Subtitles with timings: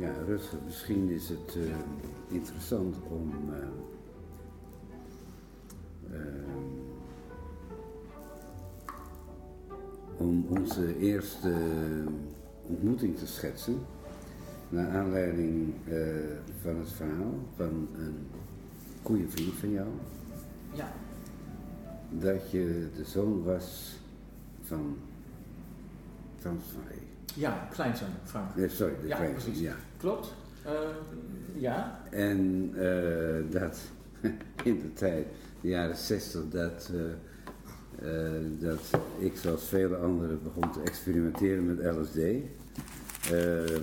[0.00, 3.58] Ja, Rutger, misschien is het eh, interessant om eh,
[6.16, 6.48] ehm,
[10.16, 11.54] om onze eerste
[12.66, 13.78] ontmoeting te schetsen.
[14.68, 15.96] Naar aanleiding eh,
[16.60, 18.26] van het verhaal van een
[19.02, 19.88] goede vriend van jou.
[20.72, 20.92] Ja.
[22.10, 23.98] Dat je de zoon was
[24.62, 24.96] van
[26.38, 27.19] Frans van Ree.
[27.34, 28.56] Ja, kleinzoon, Frank.
[28.56, 29.60] Nee, sorry, de Ja, kleinzoon, precies.
[29.60, 29.74] ja.
[29.96, 30.34] Klopt.
[30.64, 30.72] Eh,
[31.54, 32.00] ja.
[32.10, 33.78] En eh, dat
[34.64, 35.26] in de tijd,
[35.60, 36.90] de jaren 60, dat,
[38.02, 38.10] eh,
[38.58, 42.18] dat ik zoals vele anderen begon te experimenteren met LSD.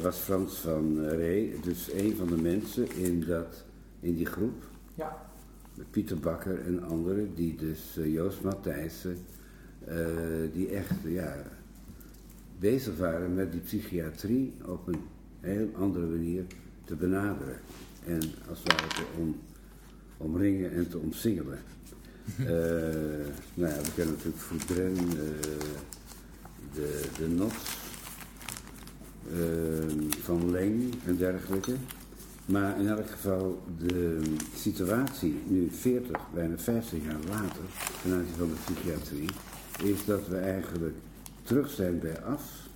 [0.02, 3.66] was Frans van Ree dus een van de mensen in, dat,
[4.00, 4.64] in die groep.
[4.96, 5.26] Ja.
[5.90, 9.18] Pieter Bakker en anderen, die dus Joost Matthijssen,
[10.54, 11.36] die echt ja,
[12.60, 15.02] bezig waren met die psychiatrie op een
[15.40, 16.46] heel andere manier
[16.86, 17.60] te benaderen.
[18.06, 19.36] En als het ware te om,
[20.18, 21.60] omringen en te omsingelen.
[22.38, 22.46] Eh,
[23.54, 25.86] nou ja, we kennen natuurlijk Voedren, eh
[26.74, 27.54] de, de Not,
[29.32, 31.74] eh, Van Leng en dergelijke.
[32.46, 34.22] Maar in elk geval, de
[34.56, 37.62] situatie nu 40, bijna 50 jaar later,
[38.02, 39.30] ten aanzien van de psychiatrie,
[39.84, 40.96] is dat we eigenlijk
[41.48, 42.68] terug zijn bij af.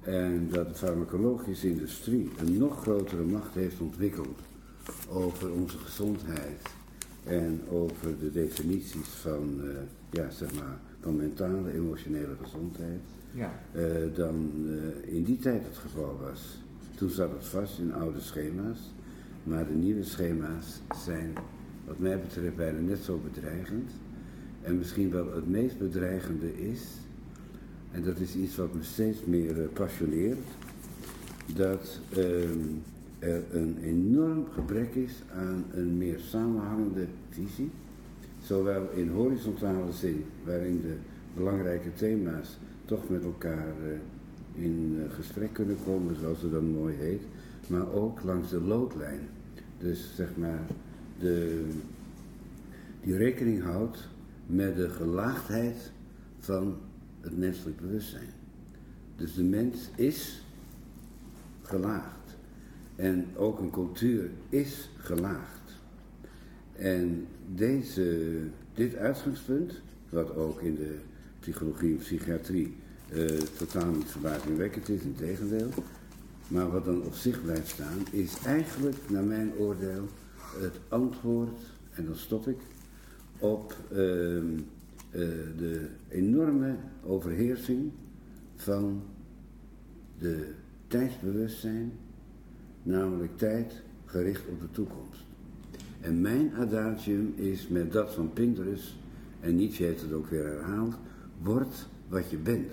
[0.00, 4.38] En dat de farmacologische industrie een nog grotere macht heeft ontwikkeld
[5.08, 6.60] over onze gezondheid
[7.24, 9.68] en over de definities van, eh,
[10.10, 13.00] ja, zeg maar, van mentale, emotionele gezondheid
[13.32, 13.52] Ja.
[13.72, 13.82] eh,
[14.14, 16.58] dan eh, in die tijd het geval was.
[16.94, 18.78] Toen zat het vast in oude schema's,
[19.42, 21.32] maar de nieuwe schema's zijn
[21.86, 23.90] wat mij betreft bijna net zo bedreigend.
[24.62, 26.82] En misschien wel het meest bedreigende is,
[27.92, 30.46] en dat is iets wat me steeds meer eh, passioneert,
[31.54, 32.58] dat ehm,
[33.18, 37.70] er een enorm gebrek is aan een meer samenhangende visie.
[38.42, 40.94] Zowel in horizontale zin, waarin de
[41.34, 46.94] belangrijke thema's toch met elkaar eh, in eh, gesprek kunnen komen, zoals het dan mooi
[46.94, 47.22] heet,
[47.66, 49.20] maar ook langs de loodlijn.
[49.78, 50.60] Dus zeg maar,
[51.18, 51.64] de,
[53.00, 54.08] die rekening houdt
[54.46, 55.92] met de gelaagdheid
[56.38, 56.76] van
[57.20, 58.30] het menselijk bewustzijn.
[59.16, 60.42] Dus de mens is
[61.62, 62.36] gelaagd.
[62.96, 65.72] En ook een cultuur is gelaagd.
[66.72, 68.38] En deze,
[68.74, 69.72] dit uitgangspunt,
[70.08, 70.98] wat ook in de
[71.40, 72.76] psychologie en psychiatrie
[73.08, 73.26] eh,
[73.58, 75.68] totaal niet verbazingwekkend is, in tegendeel.
[76.48, 82.04] Maar wat dan op zich blijft staan, is eigenlijk, naar mijn oordeel, het antwoord, en
[82.04, 82.58] dan stop ik,
[83.38, 84.62] op ehm, eh,
[85.10, 87.90] de enorme overheersing
[88.54, 89.02] van
[90.18, 90.52] de
[90.86, 91.92] tijdsbewustzijn,
[92.82, 95.26] namelijk tijd gericht op de toekomst.
[96.00, 98.96] En mijn adagium is met dat van Pinterest,
[99.40, 100.94] en Nietzsche heeft het ook weer herhaald,
[101.42, 102.72] word wat je bent.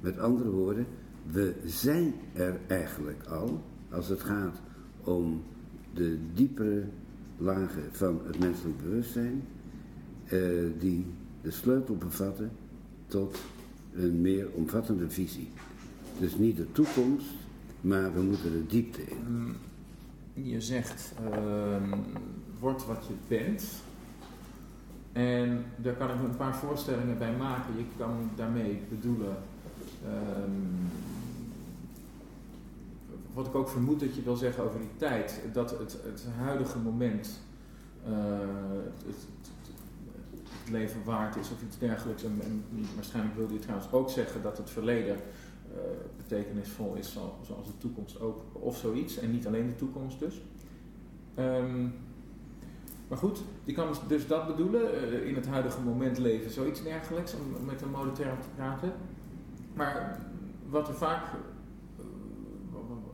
[0.00, 0.86] Met andere woorden,
[1.30, 4.60] we zijn er eigenlijk al, als het gaat
[5.04, 5.42] om
[5.94, 6.84] de diepere
[7.38, 9.42] lagen van het menselijk bewustzijn,
[10.24, 10.40] eh,
[10.78, 11.06] die
[11.46, 12.50] de sleutel bevatten
[13.06, 13.38] tot
[13.94, 15.48] een meer omvattende visie.
[16.18, 17.26] Dus niet de toekomst,
[17.80, 19.16] maar we moeten de diepte in.
[19.28, 19.56] Mm,
[20.32, 21.98] Je zegt, ehm,
[22.60, 23.64] word wat je bent.
[25.12, 27.76] En daar kan ik een paar voorstellingen bij maken.
[27.76, 29.36] Je kan daarmee bedoelen.
[30.04, 30.50] ehm,
[33.34, 35.40] wat ik ook vermoed dat je wil zeggen over die tijd.
[35.52, 37.40] Dat het, het huidige moment.
[38.04, 38.12] eh,
[39.06, 39.26] het,
[40.70, 42.24] leven waard is of iets dergelijks.
[42.24, 42.64] En, en
[42.94, 45.80] waarschijnlijk wilde je trouwens ook zeggen dat het verleden eh,
[46.16, 49.18] betekenisvol is, zo- zoals de toekomst ook, of zoiets.
[49.18, 50.40] En niet alleen de toekomst dus.
[51.34, 51.82] Ehm,
[53.08, 56.82] maar goed, je kan dus- dus dat bedoelen, eh, in het huidige moment leven, zoiets
[56.82, 58.92] dergelijks, om met een modeterm te praten.
[59.74, 60.20] Maar
[60.68, 62.04] wat er vaak, eh,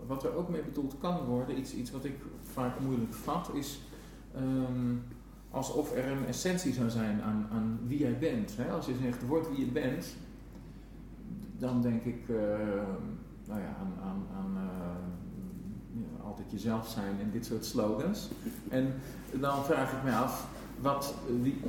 [0.07, 3.81] wat er ook mee bedoeld kan worden, iets, iets wat ik vaak moeilijk vat, is
[4.35, 4.95] ehm,
[5.53, 8.57] alsof er een essentie zou zijn aan, aan wie jij bent.
[8.57, 8.71] Hè?
[8.71, 10.07] Als je zegt, word wie je bent,
[11.59, 12.37] dan denk ik eh,
[13.47, 18.29] nou ja, aan, aan, aan eh, altijd jezelf zijn en dit soort slogans.
[18.69, 18.95] En
[19.33, 20.47] dan vraag ik me af,
[20.81, 21.15] wat,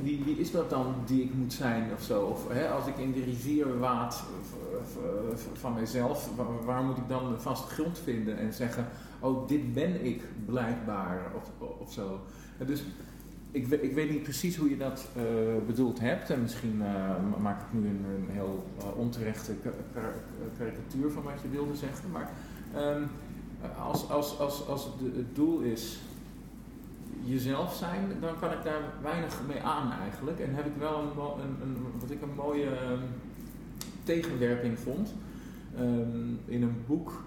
[0.02, 2.22] wie, wie, is dat dan die ik moet zijn of zo?
[2.22, 4.22] Of hè, als ik in de rivier waad
[5.52, 6.30] van mezelf,
[6.64, 8.86] waar, moet ik dan een vast grond vinden en zeggen,
[9.20, 11.32] oh dit ben ik blijkbaar
[11.78, 12.20] of, zo.
[12.66, 12.82] Dus
[13.54, 15.22] ik, ik weet niet precies hoe je dat eh,
[15.66, 16.30] bedoeld hebt.
[16.30, 19.70] En misschien eh, maak ik nu een, heel eh, onterechte ka-
[20.00, 20.12] ka-
[20.58, 22.10] karikatuur van wat je wilde zeggen.
[22.10, 22.30] Maar
[22.74, 23.02] Ehm,
[23.78, 26.00] als, als, als, als het, doel is
[27.24, 30.40] jezelf zijn, dan kan ik daar weinig mee aan eigenlijk.
[30.40, 33.02] En heb ik wel een, een, wat ik een mooie ehm,
[34.04, 35.14] tegenwerking vond.
[35.76, 37.22] Ehm, in een boek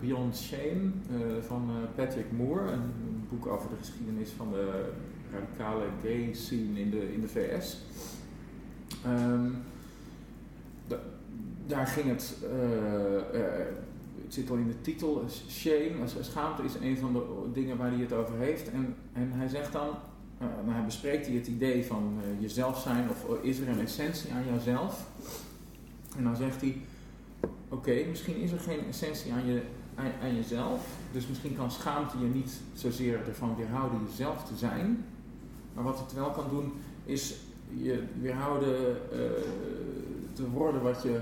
[0.00, 0.90] Beyond Shame
[1.46, 2.80] van Patrick Moore, een,
[3.28, 4.92] boek over de geschiedenis van de
[5.32, 7.76] radicale gay scene in de, in de VS.
[9.06, 9.56] Um,
[11.66, 12.36] daar ging het,
[14.22, 18.00] het zit al in de titel, shame, schaamte is een van de dingen waar hij
[18.00, 18.70] het over heeft.
[18.70, 19.88] En, en hij zegt dan,
[20.42, 24.46] uh, hij bespreekt hij het idee van jezelf zijn of is er een essentie aan
[24.46, 25.06] jouzelf?
[26.16, 26.76] En dan zegt hij,
[27.68, 29.62] oké, misschien is er geen essentie aan, je,
[29.94, 35.04] aan, aan, jezelf, dus misschien kan schaamte je niet zozeer ervan weerhouden jezelf te zijn.
[35.76, 36.72] Maar wat het wel kan doen,
[37.04, 37.34] is
[37.68, 39.18] je weerhouden uh,
[40.32, 41.20] te worden wat je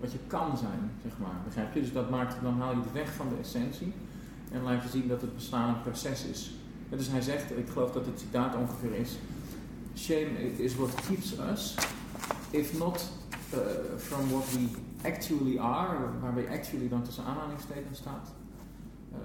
[0.00, 1.40] wat je kan zijn, zeg maar.
[1.44, 1.80] Begrijp je?
[1.80, 3.92] Dus dat maakt, dan haal je het weg van de essentie
[4.52, 6.54] en laat je zien dat het bestaan een proces is.
[6.88, 9.18] dus hij zegt, ik geloof dat het citaat ongeveer is:
[9.96, 11.74] Shame is what keeps us,
[12.50, 13.10] if not
[13.54, 13.60] uh,
[13.96, 14.68] from what we
[15.02, 18.32] actually are, waarbij actually dan tussen aanhalingstekens staat,
[19.12, 19.18] uh,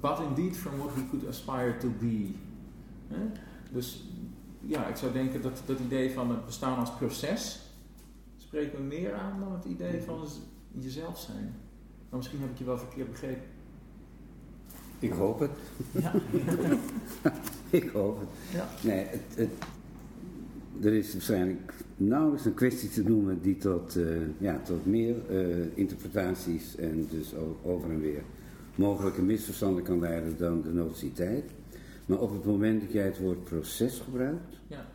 [0.00, 2.34] but indeed from what we could aspire to be.
[3.72, 4.04] Dus
[4.60, 7.60] ja, ik zou denken dat dat idee van het bestaan als proces
[8.36, 10.26] spreekt me meer aan dan het idee van
[10.70, 11.54] jezelf zijn.
[12.08, 13.50] Maar misschien heb ik je wel verkeerd begrepen.
[14.98, 15.50] Ik hoop het.
[15.90, 16.12] Ja.
[17.80, 18.28] ik hoop het.
[18.52, 18.68] Ja.
[18.82, 19.50] Nee, het, het,
[20.84, 25.66] er is waarschijnlijk nauwelijks een kwestie te noemen die tot, uh, ja, tot meer uh,
[25.74, 27.34] interpretaties en dus
[27.64, 28.22] over en weer
[28.74, 31.50] mogelijke misverstanden kan leiden dan de notie tijd.
[32.12, 34.86] Maar op het moment dat jij het woord proces gebruikt, ja.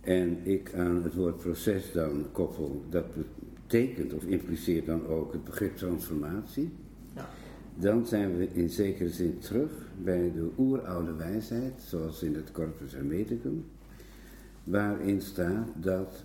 [0.00, 5.44] En ik aan het woord proces dan koppel, dat betekent of impliceert dan ook het
[5.44, 6.72] begrip transformatie.
[7.14, 7.28] Ja.
[7.74, 9.72] Dan zijn we in zekere zin terug
[10.02, 13.64] bij de oeroude wijsheid, zoals in het Corpus Hermeticum,
[14.64, 16.24] waarin staat dat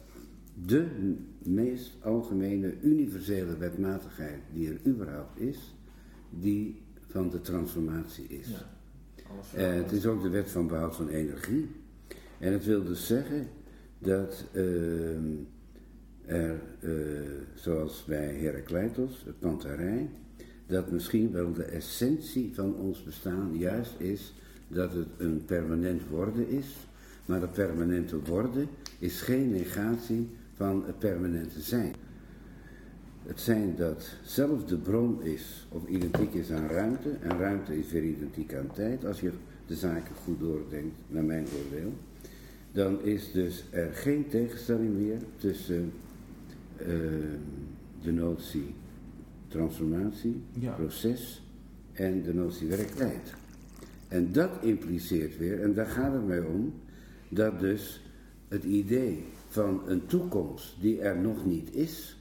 [0.66, 5.75] de meest algemene universele wetmatigheid die er überhaupt is,
[6.30, 8.48] die van de transformatie is.
[8.48, 8.72] Ja,
[9.56, 11.69] uh, het is ook de wet van behoud van energie.
[12.39, 13.47] En het wil dus zeggen
[14.00, 15.31] dat ehm,
[16.25, 16.91] er, uh,
[17.56, 20.09] zoals bij Herakleitos, het pantarij,
[20.68, 24.33] dat misschien wel de essentie van ons bestaan juist is
[24.68, 26.88] dat het een permanent worden is,
[27.25, 28.68] maar dat permanente worden
[29.00, 31.95] is geen negatie van het permanente zijn.
[33.25, 37.92] Het zijn dat zelf de bron is of identiek is aan ruimte, en ruimte is
[37.92, 39.31] weer identiek aan tijd, als je
[39.68, 41.94] de zaken goed doordenkt, naar mijn oordeel
[42.73, 45.94] dan is dus er geen tegenstelling meer tussen
[46.81, 46.87] uh,
[48.01, 48.73] de notie
[49.47, 50.42] transformatie,
[50.75, 51.44] proces
[51.94, 53.33] en de notie werkelijkheid.
[54.07, 56.73] En dat impliceert weer, en daar gaat het mij om,
[57.30, 58.01] dat dus
[58.47, 62.18] het idee van een toekomst die er nog niet is,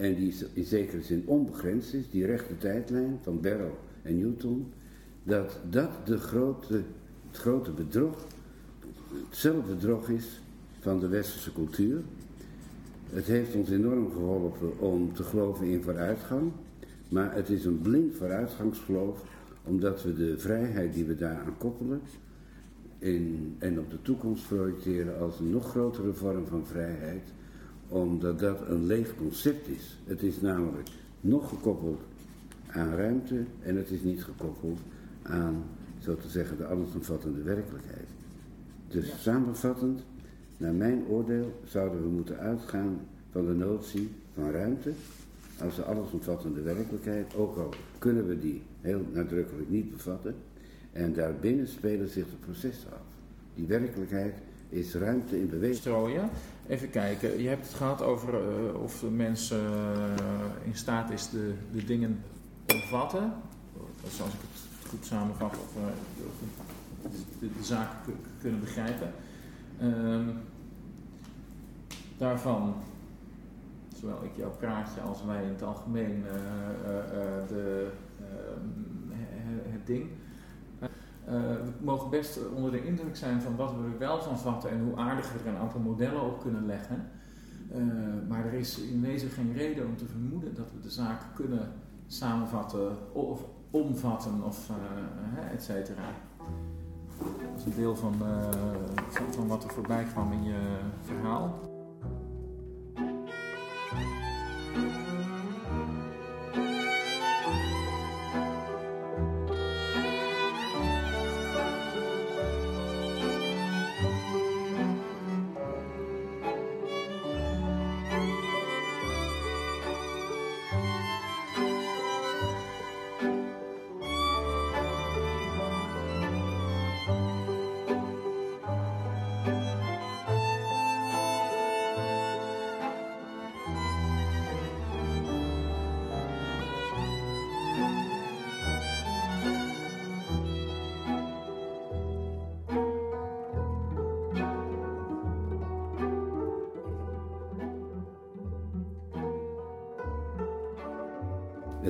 [0.00, 4.72] en die in zekere zin onbegrensd is, die rechte tijdlijn van Barrow en Newton,
[5.22, 6.82] dat dat de grote,
[7.30, 8.26] het grote bedrog
[9.28, 10.40] hetzelfde drog is
[10.80, 12.00] van de westerse cultuur.
[13.10, 16.52] Het heeft ons enorm geholpen om te geloven in vooruitgang.
[17.08, 19.24] Maar het is een blind vooruitgangsgeloof,
[19.64, 22.00] omdat we de vrijheid die we daaraan koppelen
[22.98, 27.32] in, en op de toekomst projecteren als een nog grotere vorm van vrijheid,
[27.90, 29.98] omdat dat een leeg concept is.
[30.04, 30.88] Het is namelijk
[31.20, 32.00] nog gekoppeld
[32.66, 34.78] aan ruimte en het is niet gekoppeld
[35.22, 35.64] aan,
[35.98, 38.06] zo te zeggen, de allesomvattende werkelijkheid.
[38.88, 40.00] Dus samenvattend,
[40.56, 44.92] naar mijn oordeel zouden we moeten uitgaan van de notie van ruimte
[45.62, 50.34] als de allesomvattende werkelijkheid, ook al kunnen we die heel nadrukkelijk niet bevatten.
[50.92, 53.06] En daarbinnen spelen zich de processen af.
[53.54, 54.34] Die werkelijkheid
[54.70, 55.78] is ruimte in beweging.
[55.78, 56.30] Strooien.
[56.66, 59.58] Even kijken, je hebt het gehad over uh, of de mens uh,
[60.64, 62.22] in staat is de, de dingen
[62.66, 63.32] omvatten.
[64.08, 65.82] Zoals ik het goed samenvat, of, uh,
[67.38, 67.88] de, zaak
[68.40, 69.12] kunnen begrijpen.
[69.82, 70.38] Um,
[72.18, 72.74] daarvan,
[74.00, 76.24] zowel ik jouw praatje als wij in het algemeen
[77.48, 79.12] de, ehm,
[79.72, 80.08] het ding.
[81.24, 84.80] We mogen best onder de indruk zijn van wat we er wel van vatten en
[84.80, 87.08] hoe aardig we er een aantal modellen op kunnen leggen.
[88.28, 91.72] maar er is in wezen geen reden om te vermoeden dat we de zaak kunnen
[92.06, 96.02] samenvatten of omvatten of uh, et cetera.
[97.18, 98.14] Dat is een deel van,
[99.08, 101.69] van, van wat er voorbij kwam in je verhaal.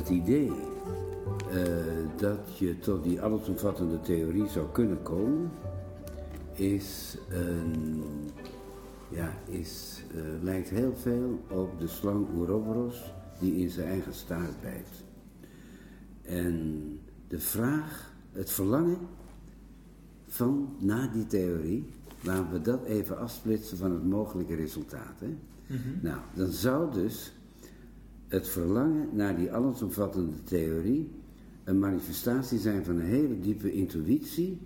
[0.01, 0.51] Het idee
[1.51, 1.63] eh,
[2.17, 5.51] dat je tot die allesomvattende theorie zou kunnen komen,
[6.53, 8.03] is, een,
[9.09, 14.61] ja, is, uh, lijkt heel veel op de slang Ouroboros die in zijn eigen staart
[14.61, 15.05] bijt.
[16.23, 16.83] En
[17.29, 18.99] de vraag, het verlangen
[20.27, 21.89] van na die theorie,
[22.23, 25.21] laten we dat even afsplitsen van het mogelijke resultaat.
[25.21, 25.37] Hè?
[25.67, 26.03] Mhm.
[26.03, 27.33] Nou, dan zou dus
[28.31, 31.11] het verlangen naar die allesomvattende theorie
[31.65, 34.59] een manifestatie zijn van een hele diepe intuïtie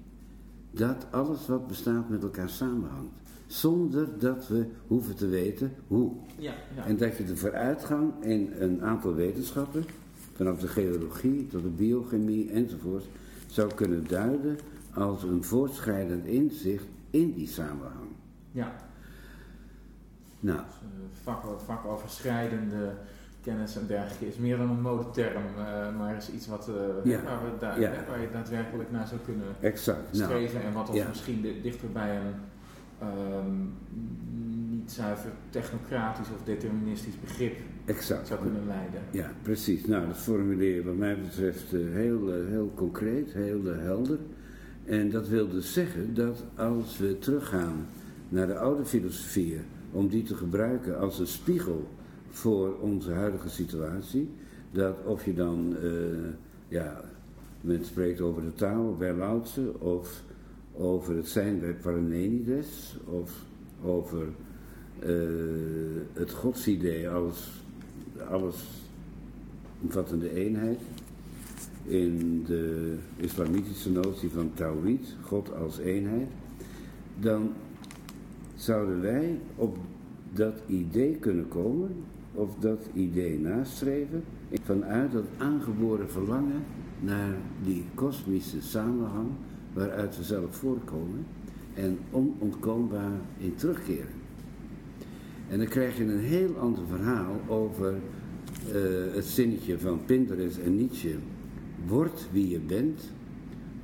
[0.70, 3.12] dat alles wat bestaat met elkaar samenhangt.
[3.46, 6.12] Zonder dat we hoeven te weten hoe.
[6.38, 6.84] Ja, ja.
[6.86, 9.84] En dat je de vooruitgang in een aantal wetenschappen,
[10.32, 13.04] vanaf de geologie tot de biochemie enzovoort,
[13.46, 14.58] zou kunnen duiden
[14.94, 18.08] als een voortschrijdend inzicht in die samenhang.
[18.50, 18.74] Ja.
[20.40, 20.58] Nou.
[20.58, 22.92] Dus, uh, vak, vakoverschrijdende
[23.44, 26.74] kennis en dergelijke is meer dan een modeterm, uh, maar is iets wat, uh,
[27.24, 27.92] waar, we ja.
[28.08, 30.12] waar, je daadwerkelijk naar zou kunnen exact.
[30.12, 32.34] Nou, streven en wat ons misschien dichter bij een
[33.08, 33.72] um,
[34.80, 38.26] niet zuiver technocratisch of deterministisch begrip exact.
[38.26, 39.00] zou kunnen leiden.
[39.10, 39.86] Ja, precies.
[39.86, 44.18] Nou, dat formuleer je wat mij betreft heel, heel concreet, heel helder.
[44.84, 47.86] En dat wil dus zeggen dat als we teruggaan
[48.28, 51.88] naar de oude filosofieën, om die te gebruiken als een spiegel
[52.34, 54.30] voor onze huidige situatie,
[54.70, 56.28] dat of je dan, uh,
[56.68, 57.00] ja,
[57.60, 59.14] men spreekt over de taal bij
[59.78, 60.22] of
[60.72, 63.32] over het zijn bij Parmenides, of
[63.84, 64.26] over
[65.06, 67.62] uh, het godsidee als
[68.28, 68.64] alles
[69.82, 70.78] omvattende eenheid
[71.84, 76.28] in de islamitische notie van Tawhid, God als eenheid,
[77.20, 77.52] dan
[78.54, 79.76] zouden wij op
[80.32, 81.90] dat idee kunnen komen,
[82.34, 84.24] of dat idee nastreven,
[84.62, 86.62] vanuit dat aangeboren verlangen
[87.00, 89.28] naar die kosmische samenhang
[89.72, 91.26] waaruit we zelf voorkomen
[91.74, 94.22] en onontkoombaar in terugkeren.
[95.48, 100.76] En dan krijg je een heel ander verhaal over uh, het zinnetje van Pinterest en
[100.76, 101.16] Nietzsche
[101.86, 103.12] Word wie je bent,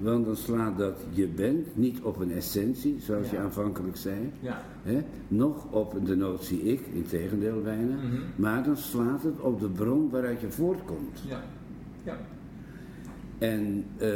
[0.01, 4.63] want dan slaat dat je bent niet op een essentie, zoals je aanvankelijk zei, ja.
[4.83, 8.21] hè, nog op de notie ik, in tegendeel bijna, mhm.
[8.37, 11.23] maar dan slaat het op de bron waaruit je voortkomt.
[11.29, 11.43] Ja.
[12.03, 12.19] Ja.
[13.39, 14.09] En uh,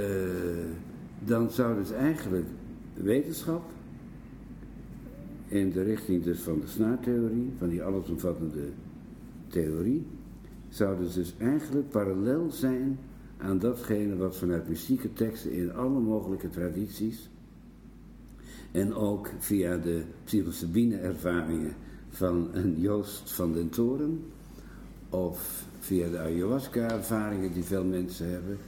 [1.18, 2.46] dan zou dus eigenlijk
[2.94, 3.62] wetenschap,
[5.48, 8.68] in de richting dus van de snaartheorie, van die allesomvattende
[9.48, 10.06] theorie,
[10.68, 12.98] zou dus, dus eigenlijk parallel zijn
[13.36, 17.28] aan datgene wat vanuit mystieke teksten in alle mogelijke tradities
[18.72, 21.74] en ook via de psilocybine ervaringen
[22.08, 24.22] van een Joost van den Toren
[25.08, 28.58] of via de ayahuasca ervaringen die veel mensen hebben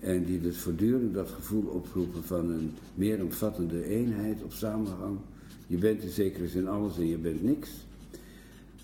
[0.00, 5.18] en die dus voortdurend dat gevoel oproepen van een meer omvattende eenheid of samenhang.
[5.66, 7.70] Je bent in zekere zin alles en je bent niks.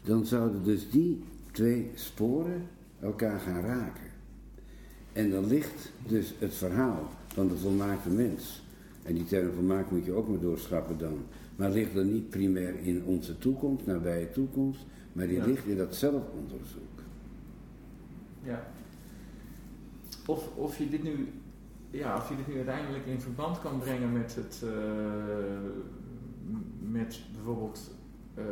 [0.05, 1.23] Dan zouden dus die
[1.53, 2.63] twee sporen
[3.01, 4.10] elkaar gaan raken.
[5.13, 8.63] En dan ligt dus het verhaal van de volmaakte mens.
[9.03, 11.19] En die term volmaakt moet je ook maar doorschrappen dan.
[11.57, 15.95] Maar ligt dan niet primair in onze toekomst, nabije toekomst, maar die ligt in dat
[15.95, 17.01] zelfonderzoek.
[18.43, 18.67] Ja.
[20.27, 21.29] Of, of, je dit nu,
[21.91, 24.71] ja, of je dit nu uiteindelijk in verband kan brengen met het, uh,
[26.91, 27.91] met bijvoorbeeld
[28.39, 28.45] uh,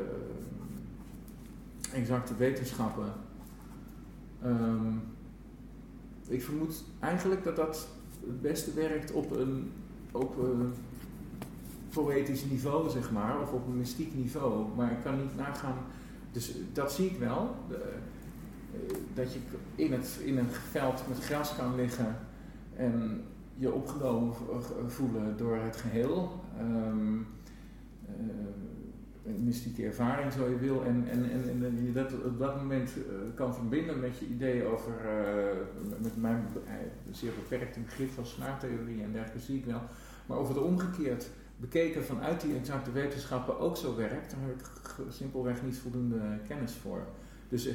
[1.93, 3.13] exacte wetenschappen.
[4.45, 5.03] Um,
[6.29, 7.89] ik vermoed eigenlijk dat dat
[8.27, 9.73] het beste werkt op een,
[10.13, 10.73] op een
[11.91, 14.67] poëtisch niveau, zeg maar, of op een mystiek niveau.
[14.77, 15.77] Maar ik kan niet nagaan,
[16.33, 19.39] dus dat zie ik wel, de, eh, dat je
[19.75, 22.17] in, het, in een veld met gras kan liggen
[22.77, 23.23] en
[23.55, 24.35] je opgenomen
[24.87, 26.41] voelen door het geheel.
[26.61, 27.27] Um,
[28.07, 28.68] een
[29.45, 33.05] mystieke ervaring, zo je wil, en, en, en, en je dat op dat moment uh,
[33.35, 36.73] kan verbinden met je idee over, uh, met mijn uh,
[37.11, 39.81] zeer beperkte begrip van snaartheorie en dergelijke zie ik wel,
[40.27, 45.13] maar over het omgekeerd bekeken vanuit die exacte wetenschappen ook zo werkt, dan heb ik
[45.13, 47.07] simpelweg niet voldoende kennis voor.
[47.49, 47.69] Dus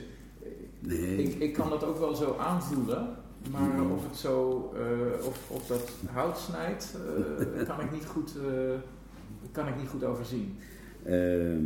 [0.80, 1.24] nee.
[1.24, 3.16] ik, ik kan dat ook wel zo aanvoelen,
[3.52, 3.92] maar mm.
[3.92, 4.50] of het zo,
[5.28, 6.98] of, of dat hout snijdt,
[7.68, 8.34] kan ik niet goed,
[9.52, 10.58] kan ik niet goed overzien.
[11.06, 11.66] Ehm,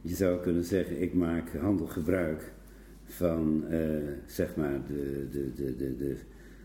[0.00, 2.52] je zou kunnen zeggen, ik maak handel gebruik
[3.04, 6.16] van uh, zeg maar de, de, de, de, de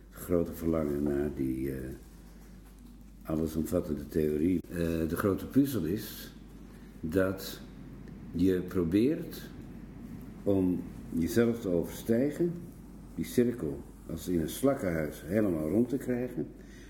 [0.09, 1.75] grote verlangen naar die uh,
[3.23, 4.61] allesomvattende theorie.
[4.69, 4.77] Uh,
[5.07, 6.33] de grote puzzel is
[6.99, 7.61] dat
[8.31, 9.49] je probeert
[10.43, 12.51] om jezelf te overstijgen
[13.15, 16.47] die cirkel als in een slakkenhuis helemaal rond te krijgen.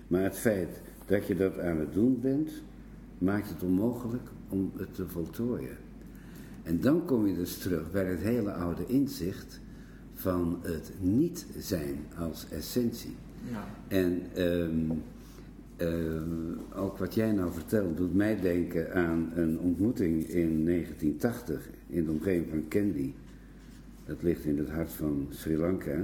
[0.07, 2.51] Maar het feit dat je dat aan het doen bent,
[3.17, 5.77] maakt het onmogelijk om het te voltooien.
[6.63, 9.59] En dan kom je dus terug bij het hele oude inzicht
[10.13, 13.15] van het niet zijn als essentie.
[13.51, 13.67] Ja.
[13.87, 14.91] En ehm,
[15.77, 22.03] ehm, ook wat jij nou vertelt doet mij denken aan een ontmoeting in 1980 in
[22.03, 23.13] de omgeving van Kandy.
[24.05, 25.99] Dat ligt in het hart van Sri Lanka.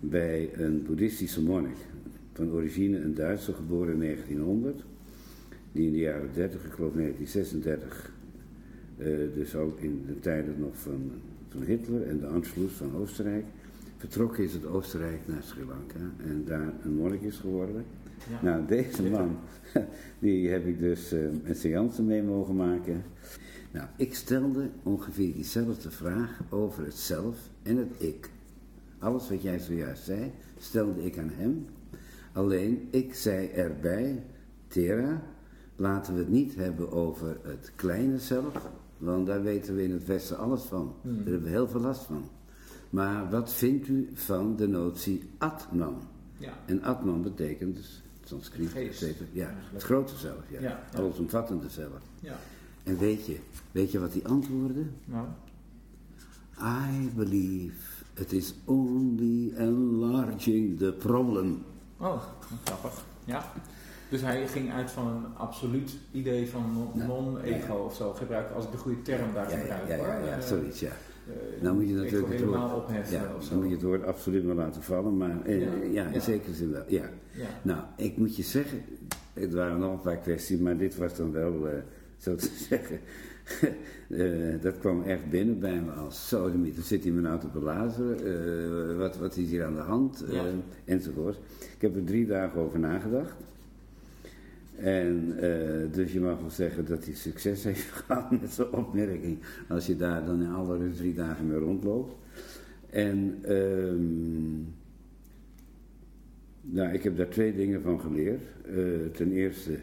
[0.00, 1.76] Bij een boeddhistische monnik.
[2.32, 4.84] Van origine een Duitser, geboren in 1900.
[5.72, 8.12] Die in de jaren 30, ik geloof 1936,
[8.96, 11.10] eh, dus ook in de tijden nog van,
[11.48, 13.44] van Hitler en de Anschluss van Oostenrijk,
[13.96, 17.84] vertrokken is het Oostenrijk naar Sri Lanka en daar een monnik is geworden.
[18.30, 18.42] Ja.
[18.42, 19.36] Nou, deze man,
[20.18, 23.02] die heb ik dus eh, een seance mee mogen maken.
[23.70, 28.30] Nou, ik stelde ongeveer diezelfde vraag over het zelf en het ik.
[28.98, 31.66] Alles wat jij zojuist zei, stelde ik aan hem.
[32.32, 34.22] Alleen, ik zei erbij,
[34.66, 35.22] Tera,
[35.80, 40.06] laten we het niet hebben over het kleine zelf, want daar weten we in het
[40.06, 40.94] Westen alles van.
[41.02, 41.16] Hmm.
[41.16, 42.24] Daar hebben we heel veel last van.
[42.90, 46.02] Maar wat vindt u van de notie Atman?
[46.36, 46.52] Ja.
[46.66, 49.16] En Atman betekent dus Sanskriet, et.
[49.32, 50.60] Ja, het grote zelf, ja.
[50.60, 50.98] Ja, ja.
[50.98, 52.00] Allesomvattende zelf.
[52.20, 52.36] ja.
[52.82, 53.38] En weet je,
[53.72, 54.84] weet je wat hij antwoordde?
[55.04, 55.26] Nou,
[56.58, 61.64] I believe it is only enlarging the problem.
[61.98, 62.22] oh,
[62.64, 63.04] grappig.
[63.24, 63.52] Ja.
[64.10, 68.64] Dus hij ging uit van een absoluut idee van non- non-ego of zo gebruiken, als
[68.64, 69.88] ik de goede term daar gebruik.
[69.88, 70.88] ja, ja, ja, Eh, zoiets, ja.
[70.88, 73.50] eh, Nou moet je natuurlijk het woord, opheffen ja, of zo.
[73.50, 76.20] dan moet je het woord absoluut maar laten vallen, maar eh, Ja, ja, in ja.
[76.20, 77.04] zekere zin wel, ja.
[77.62, 78.82] Nou, ik moet je zeggen,
[79.32, 81.74] het waren nog een paar kwesties, maar dit was dan wel, eh,
[82.16, 82.98] zo te zeggen,
[84.60, 88.98] dat kwam echt binnen bij me als zo, dan zit hij me nou te belazeren,
[88.98, 90.24] wat, wat is hier aan de hand,
[90.84, 91.38] enzovoort.
[91.74, 93.34] Ik heb er drie dagen over nagedacht.
[94.80, 99.38] En eh, dus je mag wel zeggen dat hij succes heeft gehad met zijn opmerking.
[99.68, 102.14] Als je daar dan in alle drie dagen mee rondloopt.
[102.90, 104.58] En ehm,
[106.60, 108.42] nou, ik heb daar twee dingen van geleerd.
[108.66, 108.74] Eh,
[109.12, 109.78] ten eerste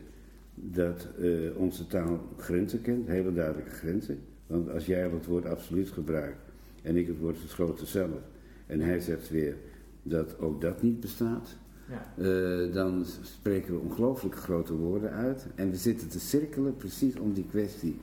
[0.56, 4.20] dat eh, onze taal grenzen kent, hele duidelijke grenzen.
[4.48, 8.20] Want als jij het woord absoluut gebruikt en ik het woord het grote zelf.
[8.66, 9.56] En hij zegt weer
[10.04, 11.56] dat ook dat niet bestaat.
[11.89, 12.23] Ja.
[12.23, 15.45] Eh, dan spreken we ongelooflijk grote woorden uit.
[15.56, 18.00] En we zitten te cirkelen precies om die kwestie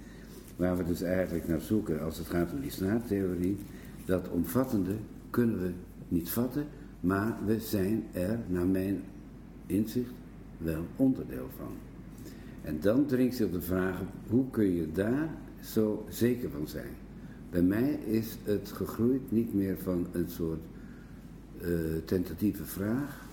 [0.57, 3.57] waar we dus eigenlijk naar zoeken als het gaat om die snaartheorie.
[4.05, 4.95] Dat omvattende
[5.31, 5.71] kunnen we
[6.09, 6.67] niet vatten,
[7.01, 9.03] maar we zijn er, naar mijn
[9.67, 10.13] inzicht,
[10.59, 11.73] wel onderdeel van.
[12.63, 15.29] En dan dringt zich de vraag hoe kun je daar
[15.61, 16.93] zo zeker van zijn?
[17.51, 20.63] Bij mij is het gegroeid niet meer van een soort
[21.61, 21.69] eh,
[22.05, 23.27] tentatieve vraag,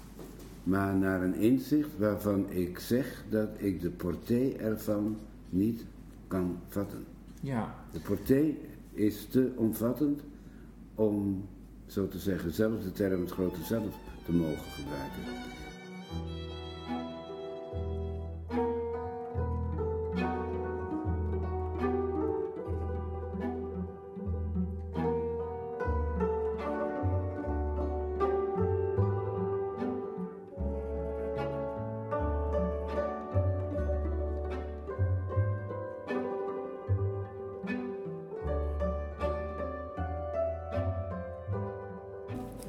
[0.64, 5.18] maar naar een inzicht waarvan ik zeg dat ik de portée ervan
[5.50, 5.86] niet
[6.28, 7.06] kan vatten.
[7.42, 7.76] ja.
[7.92, 8.60] De portée
[8.94, 10.22] is te omvattend
[10.96, 11.46] om,
[11.86, 13.96] zo te zeggen, zelfs de term het grote zelf
[14.26, 15.61] te mogen gebruiken.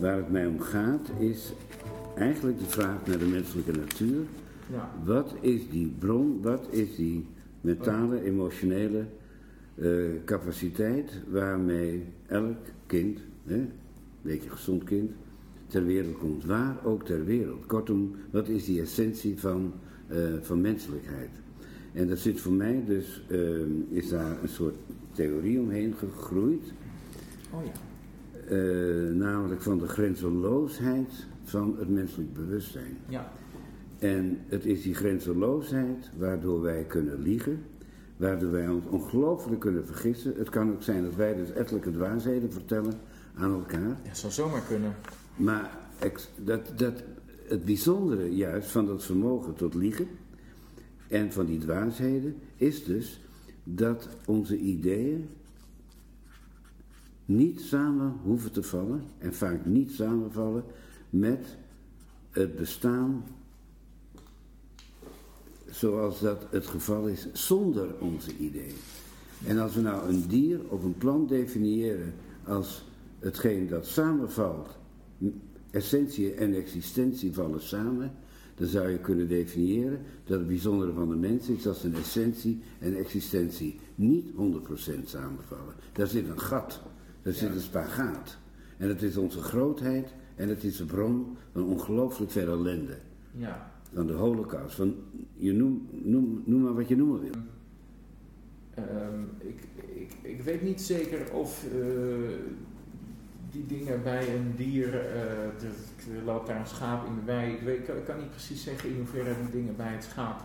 [0.03, 1.53] Waar het mij om gaat is
[2.17, 4.25] eigenlijk de vraag naar de menselijke natuur.
[4.73, 4.91] ja.
[5.05, 7.27] Wat is die bron, wat is die
[7.61, 9.05] mentale, emotionele
[9.75, 9.91] eh,
[10.25, 13.71] capaciteit waarmee elk kind, hè, een
[14.23, 15.11] beetje gezond kind,
[15.67, 16.45] ter wereld komt.
[16.45, 17.67] Waar ook ter wereld.
[17.67, 19.73] Kortom, wat is die essentie van,
[20.07, 21.31] eh, van menselijkheid?
[21.93, 23.39] En dat zit voor mij dus, eh,
[23.89, 24.77] is daar een soort
[25.13, 26.73] theorie omheen gegroeid.
[27.51, 27.92] Oh ja.
[28.53, 32.97] Eh, namelijk van de grenzeloosheid van het menselijk bewustzijn.
[33.09, 33.33] Ja.
[33.99, 37.63] En het is die grenzeloosheid waardoor wij kunnen liegen,
[38.17, 40.35] waardoor wij ons ongelooflijk kunnen vergissen.
[40.37, 42.93] Het kan ook zijn dat wij dus ettelijke dwaasheden vertellen
[43.35, 44.01] aan elkaar.
[44.05, 44.95] Ja, zou zomaar kunnen.
[45.37, 45.79] Maar
[46.45, 47.03] dat, dat,
[47.49, 50.09] het bijzondere juist van dat vermogen tot liegen
[51.09, 53.21] en van die dwaasheden is dus
[53.65, 55.29] dat onze ideeën
[57.37, 60.65] niet samen hoeven te vallen en vaak niet samenvallen
[61.11, 61.57] met
[62.31, 63.25] het bestaan
[65.71, 68.77] zoals dat het geval is zonder onze ideeën.
[69.47, 72.15] En als we nou een dier of een plant definiëren
[72.45, 72.85] als
[73.19, 74.69] hetgeen dat samenvalt
[75.71, 78.13] essentie en existentie vallen samen,
[78.55, 82.63] dan zou je kunnen definiëren dat het bijzondere van de mens is dat zijn essentie
[82.79, 84.35] en existentie niet 100%
[85.05, 85.75] samenvallen.
[85.93, 86.81] Daar zit een gat,
[87.23, 88.39] daar zit een spagaat.
[88.77, 92.99] En het is onze grootheid en het is de bron van ongelooflijk veel ellende.
[93.31, 93.71] Ja.
[93.93, 94.95] Van de holocaust, van,
[95.35, 97.35] je noem, noem, noem maar wat je noemen wil.
[98.75, 99.61] Ehm, ik,
[99.95, 101.81] ik, ik weet niet zeker of eh,
[103.51, 107.61] die dingen bij een dier, uh, er, loopt daar een schaap in de wei, ik,
[107.61, 110.41] weet, ik, kan, niet precies zeggen in hoeverre die dingen bij het schaap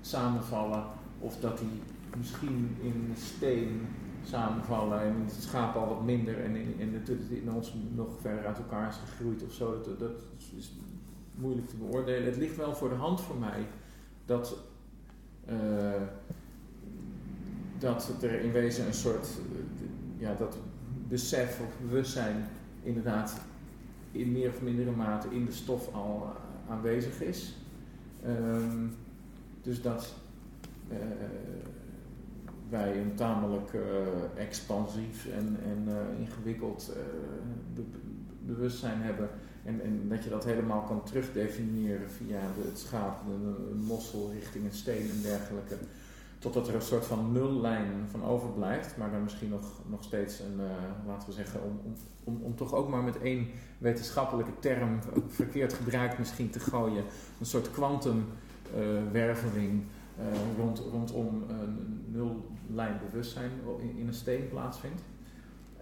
[0.00, 0.84] samenvallen.
[1.18, 1.80] Of dat die
[2.16, 3.80] misschien in steen
[4.26, 8.46] samenvallen en het schaap al wat minder en in, in, de, in ons nog verder
[8.46, 9.80] uit elkaar is gegroeid of zo.
[9.80, 10.10] Dat, dat
[10.56, 10.72] is
[11.34, 12.24] moeilijk te beoordelen.
[12.24, 13.66] Het ligt wel voor de hand voor mij
[14.24, 14.58] dat,
[15.50, 16.02] uh,
[17.78, 19.28] dat er in wezen een soort,
[20.18, 20.58] ja, dat
[21.08, 22.48] besef of bewustzijn
[22.82, 23.40] inderdaad
[24.12, 26.32] in meer of mindere mate in de stof al
[26.68, 27.56] aanwezig is.
[28.26, 28.94] Um,
[29.62, 30.14] dus dat
[32.68, 33.80] wij een tamelijk uh,
[34.34, 36.92] expansief en, en uh, ingewikkeld
[37.74, 37.82] be
[38.40, 39.28] bewustzijn hebben.
[39.64, 44.72] En, en, dat je dat helemaal kan terugdefiniëren via het schaap, een mossel richting een
[44.72, 45.76] steen en dergelijke.
[46.38, 50.60] Totdat er een soort van nullijn van overblijft, maar dan misschien nog, nog steeds een,
[51.06, 53.46] laten we zeggen, om, om, om, om, toch ook maar met één
[53.78, 54.98] wetenschappelijke term,
[55.28, 57.04] verkeerd gebruikt misschien te gooien,
[57.40, 59.78] een soort kwantumwerveling uh,
[60.56, 63.50] rond, rondom een nullijn bewustzijn
[63.80, 65.02] in, in een steen plaatsvindt.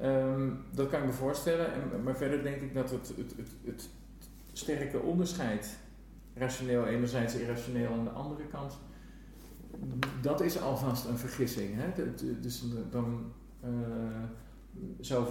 [0.02, 3.50] Um, dat kan ik me voorstellen, en, maar verder denk ik dat het, het, het,
[3.64, 3.88] het
[4.52, 5.78] sterke onderscheid,
[6.34, 8.78] rationeel enerzijds, irrationeel aan de andere kant,
[10.20, 11.70] dat is alvast een vergissing.
[11.72, 12.04] Hè?
[12.40, 13.32] Dus dan
[13.64, 13.70] uh,
[15.00, 15.26] zo,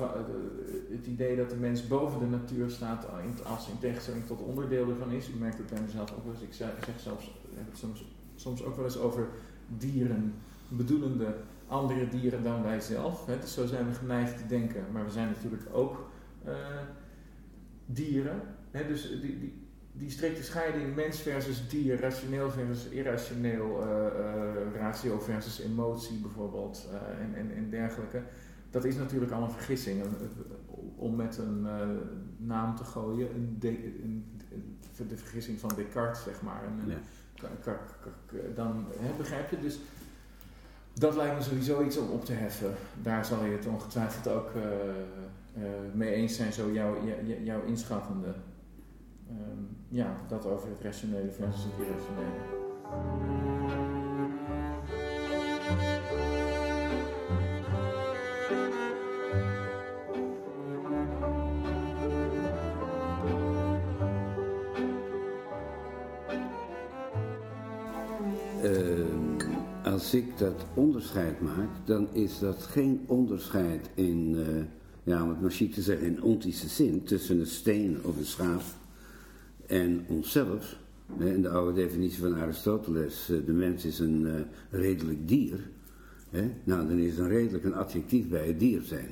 [0.92, 3.06] het idee dat de mens boven de natuur staat
[3.46, 5.30] als in tegenstelling tot onderdeel ervan is.
[5.30, 6.44] U merkt het bij mezelf ook wel eens.
[6.44, 8.06] Ik zeg, zelfs, heb het soms,
[8.43, 9.27] soms ook wel eens over
[9.67, 10.34] dieren,
[10.67, 11.36] bedoelende
[11.67, 13.25] andere dieren dan wij zelf.
[13.25, 13.39] Hè?
[13.39, 14.84] Dus zo zijn we geneigd te denken.
[14.91, 16.10] Maar we zijn natuurlijk ook
[16.47, 16.53] uh,
[17.86, 18.41] dieren.
[18.71, 18.88] Hè?
[18.88, 19.53] Dus die, die,
[19.91, 26.89] die strikte scheiding mens versus dier, rationeel versus irrationeel, uh, uh, ratio versus emotie bijvoorbeeld
[27.56, 28.21] en, dergelijke.
[28.69, 30.03] Dat is natuurlijk al een vergissing.
[30.95, 31.67] Om met een
[32.38, 36.63] naam te gooien, een, de, de vergissing van Descartes, zeg maar.
[38.56, 38.86] Dan
[39.17, 39.79] begrijp je dus.
[40.93, 42.73] Dat lijkt me sowieso iets om op te heffen.
[43.01, 44.51] Daar zal je het ongetwijfeld ook
[45.93, 46.71] mee eens zijn, zo
[47.43, 48.34] jouw, inschattende.
[49.29, 52.62] Um, ja, dat over het rationele versus het irrationele.
[70.13, 74.63] Als ik dat onderscheid maak, dan is dat geen onderscheid in, uh,
[75.04, 78.26] ja, om het maar chic te zeggen, in ontische zin tussen een steen of een
[78.26, 78.62] schaap
[79.65, 80.78] en onszelf,
[81.19, 84.34] in de oude definitie van Aristoteles, eh, de mens is een uh,
[84.69, 85.60] redelijk dier.
[86.30, 86.52] Hè?
[86.63, 89.10] Nou, dan is een redelijk een adjectief bij het dier zijn.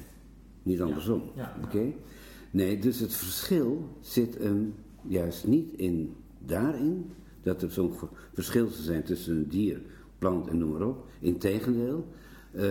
[0.63, 1.21] Niet andersom.
[1.35, 1.93] Ja, Oké?
[2.51, 7.11] Nee, dus het verschil zit hem juist niet in daarin
[7.43, 7.93] dat er zo'n
[8.33, 9.81] verschil zou zijn tussen een dier,
[10.21, 11.05] plant en noem maar op.
[11.19, 12.07] Integendeel,
[12.51, 12.63] uh,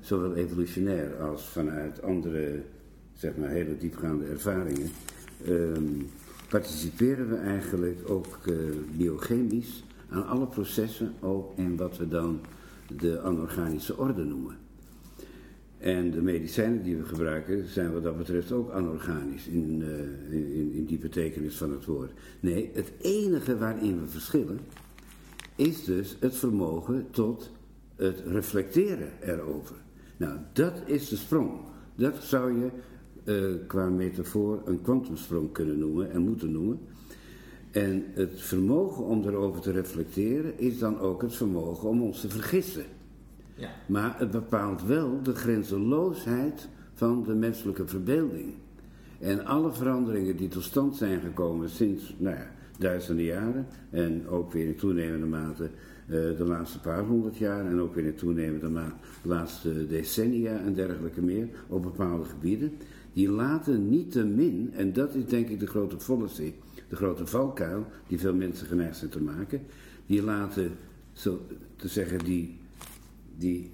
[0.00, 2.62] zowel evolutionair als vanuit andere,
[3.12, 4.90] zeg maar, hele diepgaande ervaringen.
[5.48, 5.78] Uh,
[6.48, 8.56] participeren we eigenlijk ook uh,
[8.96, 12.40] biochemisch aan alle processen, ook in wat we dan
[12.96, 14.56] de anorganische orde noemen.
[15.78, 20.72] En de medicijnen die we gebruiken zijn wat dat betreft ook anorganisch in, uh, in,
[20.72, 22.12] in die betekenis van het woord.
[22.40, 24.58] Nee, het enige waarin we verschillen
[25.58, 27.50] is dus het vermogen tot
[27.96, 29.76] het reflecteren erover.
[30.16, 31.50] Nou, dat is de sprong.
[31.94, 32.70] Dat zou je
[33.24, 36.80] uh, qua metafoor een kwantumsprong kunnen noemen en moeten noemen.
[37.70, 42.28] En het vermogen om erover te reflecteren is dan ook het vermogen om ons te
[42.28, 42.84] vergissen.
[43.54, 43.70] Ja.
[43.86, 48.54] Maar het bepaalt wel de grenzeloosheid van de menselijke verbeelding.
[49.20, 54.52] En alle veranderingen die tot stand zijn gekomen sinds nou ja, duizenden jaren en ook
[54.52, 58.68] weer in toenemende mate uh, de laatste paar honderd jaar en ook weer in toenemende
[58.68, 62.72] mate de laatste decennia en dergelijke meer op bepaalde gebieden,
[63.12, 66.52] die laten niet te min, en dat is denk ik de grote fallacy,
[66.88, 69.60] de grote valkuil die veel mensen geneigd zijn te maken,
[70.06, 70.70] die laten,
[71.12, 71.40] zo
[71.76, 72.58] te zeggen, die,
[73.36, 73.70] die,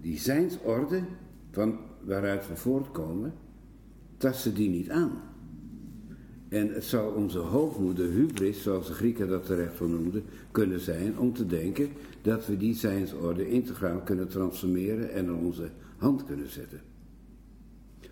[0.00, 1.02] die zijnsorde
[1.50, 3.32] van waaruit we voortkomen,
[4.16, 5.29] tasten die niet aan.
[6.50, 10.80] En het zou onze hoogmoed, de hubris, zoals de Grieken dat terecht van noemden, kunnen
[10.80, 11.88] zijn om te denken
[12.22, 16.80] dat we die zijnsorde integraal kunnen transformeren en aan onze hand kunnen zetten.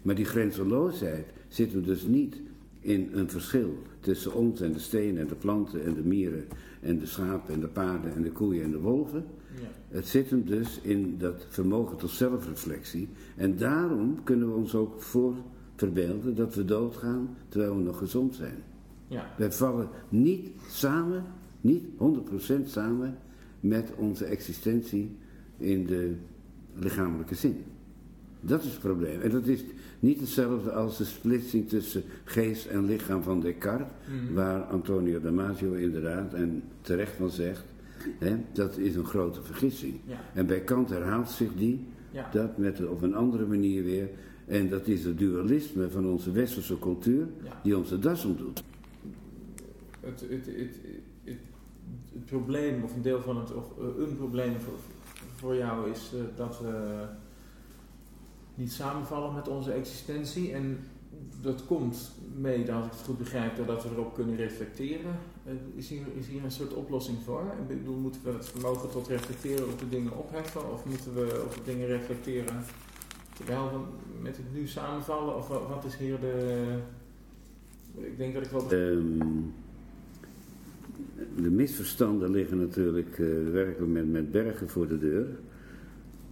[0.03, 2.37] Maar die grenzeloosheid zit hem dus niet
[2.81, 6.45] in een verschil tussen ons en de stenen en de planten en de mieren
[6.81, 9.25] en de schapen en de paarden en de koeien en de wolven.
[9.61, 9.97] Ja.
[9.97, 13.09] Het zit hem dus in dat vermogen tot zelfreflectie.
[13.37, 15.35] En daarom kunnen we ons ook voor
[15.79, 18.63] verbeelden dat we doodgaan terwijl we nog gezond zijn.
[19.09, 19.27] Ja.
[19.37, 21.25] Wij vallen niet samen,
[21.61, 21.85] niet
[22.63, 23.19] 100% samen
[23.61, 25.17] met onze existentie
[25.57, 26.15] in de
[26.75, 27.65] lichamelijke zin.
[28.41, 29.21] Dat is het probleem.
[29.21, 29.65] En dat is
[30.01, 34.35] niet hetzelfde als de splitsing tussen geest en lichaam van Descartes, mhm.
[34.35, 37.65] waar Antonio Damasio inderdaad en terecht van zegt,
[38.19, 39.95] hè, dat is een grote vergissing.
[40.35, 41.87] En bij Kant herhaalt zich die,
[42.33, 44.09] dat met, op een andere manier weer,
[44.49, 47.27] en dat is het dualisme van onze westerse cultuur,
[47.63, 48.63] die ons de das omdoet.
[50.01, 50.77] Het, het, het,
[51.25, 51.37] het,
[52.25, 54.79] probleem, of een deel van het, of eh, een probleem voor,
[55.35, 57.05] voor jou is uh, dat we
[58.55, 60.53] niet samenvallen met onze existentie.
[60.53, 60.79] En
[61.41, 65.19] dat komt mee, als ik het goed begrijp, doordat we erop kunnen reflecteren.
[65.45, 67.55] Eh, is hier, is hier een soort oplossing voor?
[67.69, 70.73] Ik bedoel, moeten we het vermogen tot reflecteren op de dingen opheffen?
[70.73, 72.65] Of moeten we op de dingen reflecteren
[73.39, 73.79] terwijl we
[74.23, 75.37] met het nu samenvallen?
[75.37, 76.65] Of wat is hier de...
[77.95, 78.73] Ik denk dat ik wel...
[78.73, 79.55] Um,
[81.37, 85.27] de misverstanden liggen natuurlijk uh, werkelijk met, met bergen voor de deur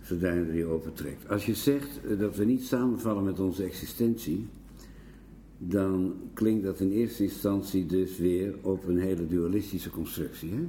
[0.07, 1.29] zodra je die overtrekt.
[1.29, 4.47] Als je zegt eh, dat we niet samenvallen met onze existentie,
[5.59, 10.51] dan klinkt dat in eerste instantie dus weer op een hele dualistische constructie.
[10.51, 10.69] Hè?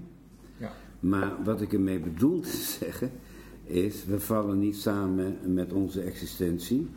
[0.58, 0.74] Ja.
[1.00, 3.12] Maar wat ik ermee bedoel te zeggen,
[3.68, 6.88] is we vallen niet samen met onze existentie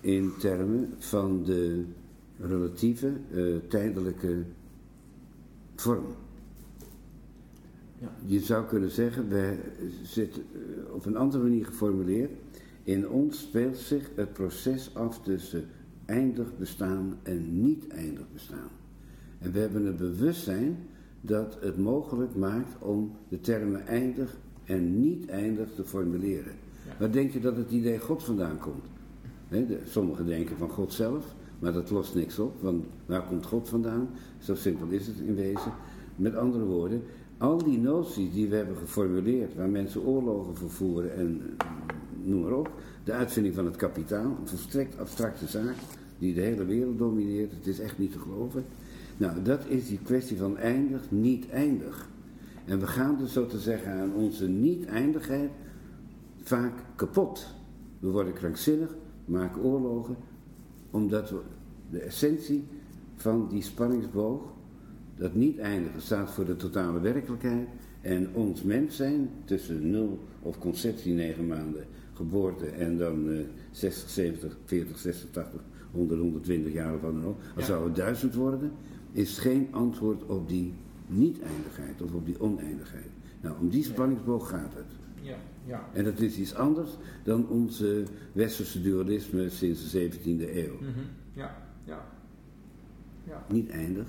[0.00, 1.84] in termen van de
[2.38, 4.42] relatieve, uh, tijdelijke
[5.74, 6.04] vorm.
[8.24, 9.56] Je zou kunnen zeggen, we
[10.02, 12.30] zitten eh, op een andere manier geformuleerd.
[12.82, 15.64] In ons speelt zich het proces af tussen
[16.04, 18.68] eindig bestaan en niet eindig bestaan.
[19.38, 20.76] En we hebben een bewustzijn
[21.20, 26.52] dat het mogelijk maakt om de termen eindig en niet eindig te formuleren.
[26.98, 28.84] Waar denk je dat het idee God vandaan komt?
[29.84, 34.08] sommigen denken van God zelf, maar dat lost niks op, want waar komt God vandaan?
[34.38, 35.72] Zo simpel is het in wezen.
[36.16, 37.02] Met andere woorden,
[37.38, 41.66] al die noties die we hebben geformuleerd, waar mensen oorlogen vervoeren en eh,
[42.22, 42.70] noem maar op,
[43.04, 45.76] de uitvinding van het kapitaal, een volstrekt abstracte zaak
[46.18, 48.64] die de hele wereld domineert, het is echt niet te geloven.
[49.16, 52.08] Nou, dat is die kwestie van eindig, niet eindig.
[52.64, 55.50] En we gaan dus zo te zeggen aan onze niet-eindigheid
[56.42, 57.46] vaak kapot.
[57.98, 60.16] We worden krankzinnig, maken oorlogen,
[60.90, 61.40] omdat we
[61.90, 62.64] de essentie
[63.16, 64.42] van die spanningsboog
[65.16, 67.68] dat niet eindigen staat voor de totale werkelijkheid.
[68.00, 74.10] En ons mens zijn, tussen 0 of conceptie 9 maanden, geboorte en dan uh, 60,
[74.10, 75.60] 70, 40, 60, 80,
[75.92, 77.38] 100, 120 jaar of wat dan ook.
[77.56, 78.72] Als zou het duizend worden,
[79.12, 80.74] is geen antwoord op die
[81.06, 83.08] niet-eindigheid of op die oneindigheid.
[83.40, 84.86] Nou, om die spanningsboog gaat het.
[85.22, 85.36] Ja,
[85.66, 85.88] ja.
[85.92, 86.90] En dat is iets anders
[87.22, 90.72] dan onze westerse dualisme sinds de 17e eeuw.
[90.72, 91.06] Mm -hmm.
[91.32, 92.04] Ja, ja.
[93.24, 93.44] ja.
[93.48, 94.06] Niet eindig.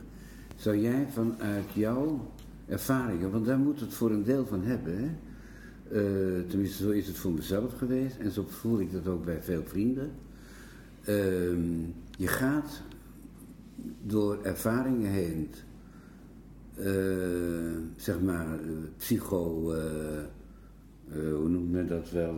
[0.55, 2.31] Zou jij vanuit jouw
[2.67, 5.09] ervaringen, want daar moet het voor een deel van hebben, hè?
[5.91, 9.41] Uh, tenminste zo is het voor mezelf geweest en zo voel ik dat ook bij
[9.41, 10.11] veel vrienden.
[11.01, 11.15] Uh,
[12.17, 12.81] je gaat
[14.01, 15.49] door ervaringen heen,
[17.95, 19.73] zeg maar, eh, psycho,
[21.09, 22.35] hoe noemt men dat wel,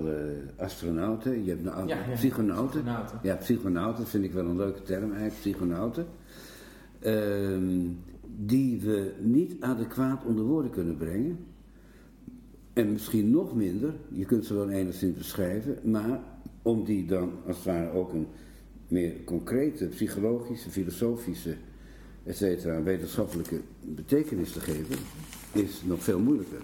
[0.58, 1.44] astronauten.
[1.44, 2.84] Je hebt ja, ja, psychonauten.
[3.24, 6.06] Ja, psychonauten vind ik wel een leuke term eigenlijk, psychonauten.
[7.00, 7.86] Ehm,
[8.38, 11.38] die we niet adequaat onder woorden kunnen brengen.
[12.74, 16.20] En misschien nog minder, je kunt ze wel enigszins beschrijven, maar
[16.62, 18.28] om die dan als het ware ook een
[18.88, 21.56] meer concrete, psychologische, filosofische,
[22.28, 22.64] etc.
[22.84, 24.98] wetenschappelijke betekenis te geven,
[25.52, 26.62] is nog veel moeilijker.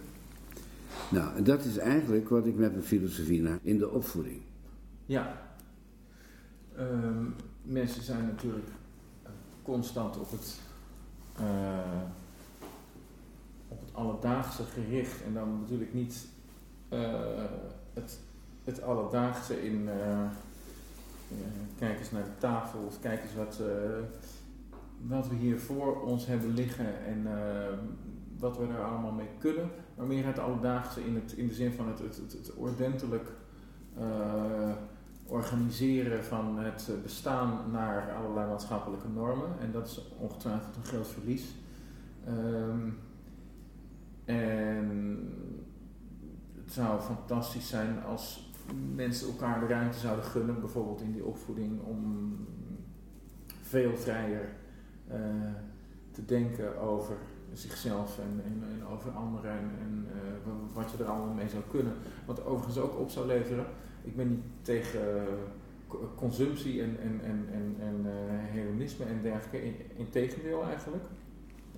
[1.10, 4.42] Nou, en dat is eigenlijk wat ik met mijn filosofie naar in de opvoeding.
[5.06, 5.42] Ja.
[6.76, 7.26] Ehm,
[7.62, 8.68] mensen zijn natuurlijk
[9.62, 10.60] constant op het,
[11.40, 12.02] uh,
[13.68, 15.24] op het alledaagse gericht.
[15.24, 16.28] En dan natuurlijk niet
[16.94, 17.00] uh,
[17.94, 18.20] het,
[18.64, 19.90] het alledaagse in
[21.78, 23.60] kijk eens naar de tafel of kijk eens wat,
[25.08, 27.28] wat we hier voor ons hebben liggen en
[28.38, 29.70] wat we er allemaal mee kunnen.
[29.98, 33.32] Maar meer het alledaagse in, het, in de zin van het, het, het, ordentelijk
[35.26, 39.60] organiseren van het bestaan naar allerlei maatschappelijke normen.
[39.60, 41.56] En dat is ongetwijfeld een groot verlies.
[42.26, 42.90] Ehm,
[44.26, 45.20] en
[46.64, 48.52] het zou fantastisch zijn als
[48.96, 52.36] mensen elkaar de ruimte zouden gunnen, bijvoorbeeld in die opvoeding, om
[53.62, 54.50] veel vrijer
[55.12, 55.16] uh,
[56.12, 57.16] te denken over
[57.54, 61.94] zichzelf en, en, over anderen en, en uh, wat je er allemaal mee zou kunnen.
[62.26, 63.66] Wat overigens ook op zou leveren.
[64.04, 65.02] Ik ben niet tegen
[66.16, 71.04] consumptie en, en, en, en, en uh, hedonisme en dergelijke, in, in tegendeel eigenlijk.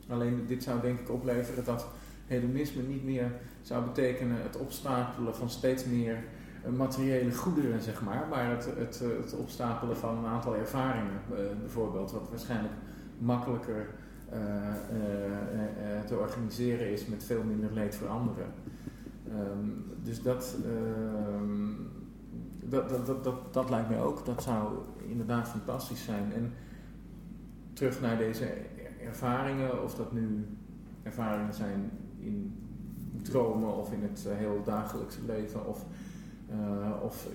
[0.07, 1.87] Alleen dit zou denk ik opleveren dat
[2.27, 6.23] hedonisme niet meer zou betekenen het opstapelen van steeds meer
[6.75, 11.21] materiële goederen, zeg maar, maar het, het opstapelen van een aantal ervaringen,
[11.59, 12.73] bijvoorbeeld, wat waarschijnlijk
[13.19, 13.87] makkelijker
[14.33, 18.45] uh, uh, te organiseren is met veel minder leed voor anderen.
[19.29, 21.87] Um, dus dat, um,
[22.63, 24.73] dat, dat, dat, dat, dat lijkt mij ook, dat zou
[25.07, 26.33] inderdaad fantastisch zijn.
[26.33, 26.53] En
[27.73, 28.47] terug naar deze
[29.05, 30.45] ervaringen, of dat nu
[31.03, 32.53] ervaringen zijn in
[33.21, 35.85] dromen of in het heel dagelijkse leven, of,
[37.01, 37.27] of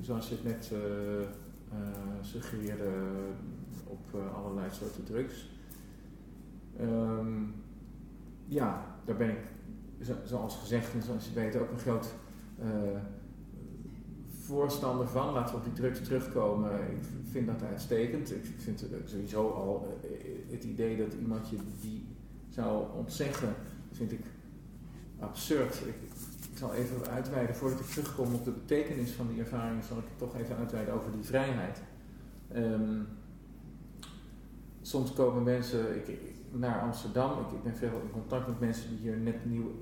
[0.00, 0.72] zoals je het net
[2.20, 2.90] suggereerde,
[3.84, 5.50] op allerlei soorten drugs.
[6.80, 7.54] Um,
[8.46, 9.38] ja, daar ben ik,
[10.24, 12.14] zoals gezegd en zoals je weet, ook een groot
[14.28, 15.32] voorstander van.
[15.32, 16.90] Laten we op die drugs terugkomen.
[16.90, 18.34] Ik vind dat uitstekend.
[18.34, 20.00] Ik vind sowieso al
[20.50, 22.06] het idee dat iemand je die
[22.48, 23.54] zou ontzeggen,
[23.92, 24.24] vind ik
[25.18, 25.74] absurd.
[25.74, 25.94] Ik,
[26.56, 30.04] ik zal even uitweiden, voordat ik terugkom op de betekenis van die ervaring, zal ik
[30.16, 31.82] toch even uitweiden over die vrijheid.
[32.54, 33.08] Um,
[34.82, 36.18] soms komen mensen, ik,
[36.50, 37.30] naar Amsterdam.
[37.30, 39.76] Ik, ik, ben veel in contact met mensen die hier net nieuw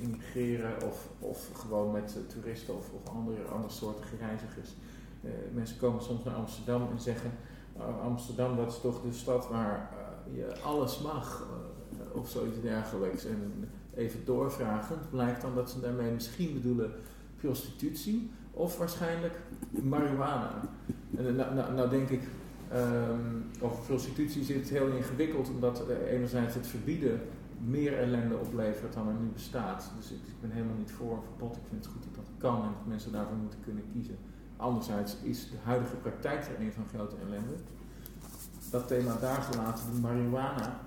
[0.00, 4.70] immigreren eh, of, of gewoon met uh, toeristen of, of andere, andere soorten reizigers.
[5.52, 7.30] Mensen komen soms naar Amsterdam en zeggen,
[7.76, 9.92] uh, Amsterdam dat is toch de stad waar
[10.32, 11.46] je alles mag
[12.12, 13.24] of zoiets dergelijks.
[13.24, 13.68] En
[14.00, 16.92] even doorvragen, blijkt dan dat ze daarmee misschien bedoelen
[17.36, 19.34] prostitutie of waarschijnlijk
[19.70, 20.60] marihuana.
[21.16, 22.22] En nou, nou, nou denk ik,
[22.74, 27.20] Um, over prostitutie zit heel ingewikkeld, omdat uh, enerzijds het verbieden
[27.64, 29.90] meer ellende oplevert dan er nu bestaat.
[29.96, 31.56] Dus ik, ik, ben helemaal niet voor een verbod.
[31.56, 34.16] Ik vind het goed dat dat kan en dat mensen daarvoor moeten kunnen kiezen.
[34.56, 37.54] Anderzijds is de huidige praktijk er een van grote ellende.
[38.70, 40.80] Dat thema daar gelaten, de marihuana,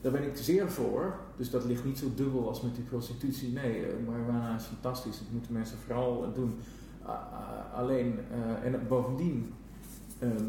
[0.00, 1.14] daar ben ik zeer voor.
[1.36, 3.52] Dus dat ligt niet zo dubbel als met die prostitutie.
[3.52, 5.18] Nee, uh, marihuana is fantastisch.
[5.18, 6.58] Dat moeten mensen vooral doen.
[7.74, 8.18] Alleen,
[8.62, 9.52] en bovendien,
[10.18, 10.48] ehm,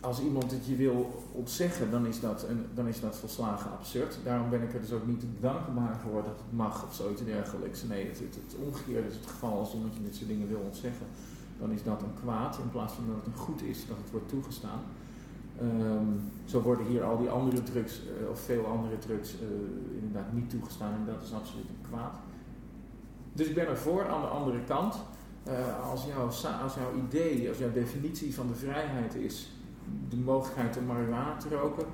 [0.00, 4.18] als iemand het je wil ontzeggen, dan is, dat een, dan is dat volslagen absurd.
[4.24, 7.82] Daarom ben ik er dus ook niet dankbaar voor dat het mag of zoiets dergelijks.
[7.82, 10.60] Nee, het, het, het omgekeerde is het geval als iemand je dit soort dingen wil
[10.64, 11.06] ontzeggen.
[11.58, 14.10] Dan is dat een kwaad in plaats van dat het een goed is dat het
[14.10, 14.80] wordt toegestaan.
[15.62, 19.48] Um, zo worden hier al die andere drugs, uh, of veel andere drugs, uh,
[20.00, 22.14] inderdaad niet toegestaan en dat is absoluut een kwaad.
[23.32, 24.08] Dus ik ben ervoor.
[24.08, 24.94] Aan de andere kant,
[25.48, 26.24] uh, als, jouw,
[26.62, 29.52] als jouw idee, als jouw definitie van de vrijheid is
[30.08, 31.86] de mogelijkheid om marihuana te roken,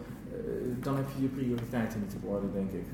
[0.80, 2.86] dan heb je je prioriteiten niet op orde, denk ik.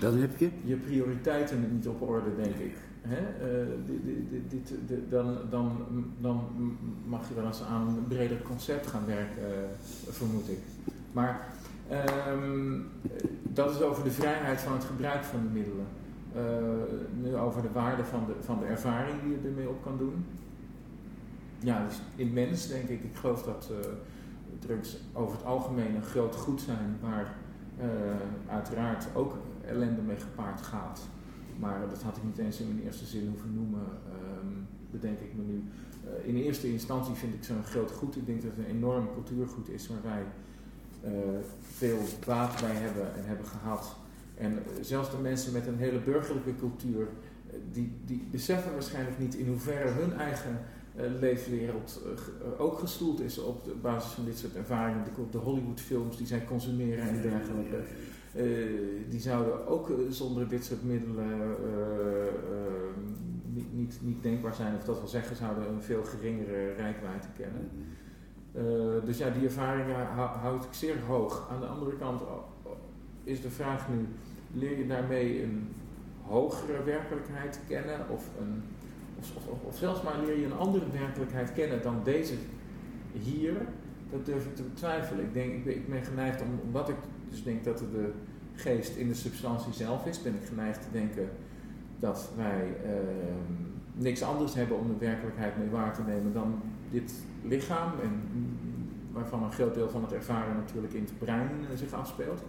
[0.00, 0.50] Dan heb je?
[0.64, 2.76] Je prioriteiten niet op orde, denk ik.
[3.02, 3.20] Hè?
[3.62, 5.86] Uh, dit, dit, dit, dan, dan,
[6.18, 6.40] dan
[7.06, 10.58] mag je wel eens aan een breder concept gaan werken, uh, vermoed ik.
[11.12, 11.48] Maar
[12.28, 12.86] um,
[13.42, 15.86] dat is over de vrijheid van het gebruik van de middelen.
[17.22, 20.24] nu over de waarde van de, van de ervaring die je ermee op kan doen.
[21.58, 23.02] Ja, dus immens denk ik.
[23.02, 23.70] Ik geloof dat
[24.58, 27.34] drugs over het algemeen een groot goed zijn, waar
[28.48, 29.36] uiteraard ook
[29.66, 31.00] ellende mee gepaard gaat.
[31.60, 33.86] Maar dat had ik niet eens in mijn eerste zin hoeven noemen,
[34.40, 35.62] um, bedenk ik me nu.
[36.04, 38.16] Uh, in eerste instantie vind ik zo'n groot goed.
[38.16, 40.22] Ik denk dat het een enorm cultuurgoed is waar wij
[41.12, 43.96] uh, veel baat bij hebben en hebben gehad.
[44.36, 47.08] En zelfs de mensen met een hele burgerlijke cultuur,
[47.72, 50.58] die, die beseffen waarschijnlijk niet in hoeverre hun eigen
[51.20, 52.00] leefwereld
[52.58, 55.04] ook gestoeld is op de basis van dit soort ervaringen.
[55.04, 57.82] De, de Hollywoodfilms die zij consumeren en dergelijke.
[58.36, 58.42] Uh,
[59.08, 61.56] die zouden ook zonder dit soort middelen
[63.52, 64.74] niet, niet, niet, denkbaar zijn.
[64.76, 67.70] Of dat wil zeggen, zouden een veel geringere rijkwijde kennen.
[69.04, 71.48] dus ja, die ervaringen houd ik zeer hoog.
[71.50, 72.22] Aan de andere kant
[73.24, 74.06] is de vraag nu,
[74.52, 75.68] leer je daarmee een
[76.22, 78.62] hogere werkelijkheid kennen of een
[79.20, 82.34] of, of, zelfs maar leer je een andere werkelijkheid kennen dan deze
[83.12, 83.54] hier,
[84.10, 85.24] dat durf ik te betwijfelen.
[85.24, 86.96] Ik, denk, ik, ben, geneigd, om, omdat ik
[87.30, 88.12] dus denk dat de
[88.54, 91.28] geest in de substantie zelf is, ben ik geneigd te denken
[91.98, 92.90] dat wij, uh,
[93.92, 97.12] niks anders hebben om de werkelijkheid mee waar te nemen dan dit
[97.44, 97.92] lichaam.
[98.02, 98.22] En
[99.12, 102.42] waarvan een groot deel van het ervaren natuurlijk in het brein zich afspeelt.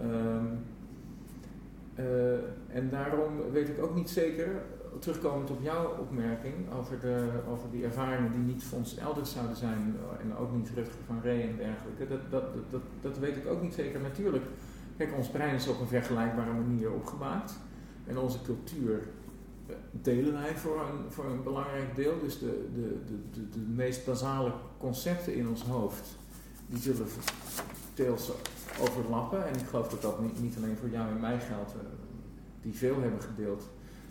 [0.00, 0.44] Ehm,
[2.68, 4.62] en daarom weet ik ook niet zeker
[4.98, 9.96] terugkomend op jouw opmerking over, de, over die ervaringen die niet Fons Elders zouden zijn
[9.96, 13.46] eh, en ook niet Rutger van Ree en dergelijke, dat, dat, dat, dat weet ik
[13.46, 14.00] ook niet zeker.
[14.00, 14.44] Natuurlijk,
[14.96, 17.52] kijk, ons brein is op een vergelijkbare manier opgemaakt
[18.06, 19.08] en onze cultuur
[19.66, 22.20] eh, delen wij voor een, voor een belangrijk deel.
[22.22, 26.08] Dus de, de, de, de, de meest basale concepten in ons hoofd,
[26.66, 27.06] die zullen
[27.94, 28.32] deels
[28.80, 29.46] overlappen.
[29.46, 31.78] En ik geloof dat dat niet, niet alleen voor jou en mij geldt, eh,
[32.62, 33.68] die veel hebben gedeeld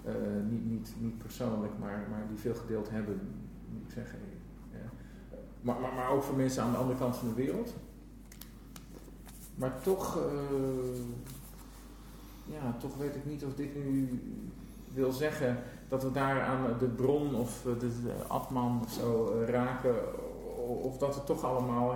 [0.09, 3.19] eh, niet, niet, niet persoonlijk, maar, maar die veel gedeeld hebben,
[3.73, 4.19] moet ik zeggen.
[4.71, 4.89] Ja.
[5.61, 7.75] Maar, maar, maar ook voor mensen aan de andere kant van de wereld.
[9.55, 11.01] Maar toch, uh,
[12.45, 14.21] ja, toch weet ik niet of dit nu
[14.93, 15.57] wil zeggen
[15.87, 19.95] dat we daar aan de bron of de, atman of zo uh, raken.
[20.67, 21.95] Of dat het toch allemaal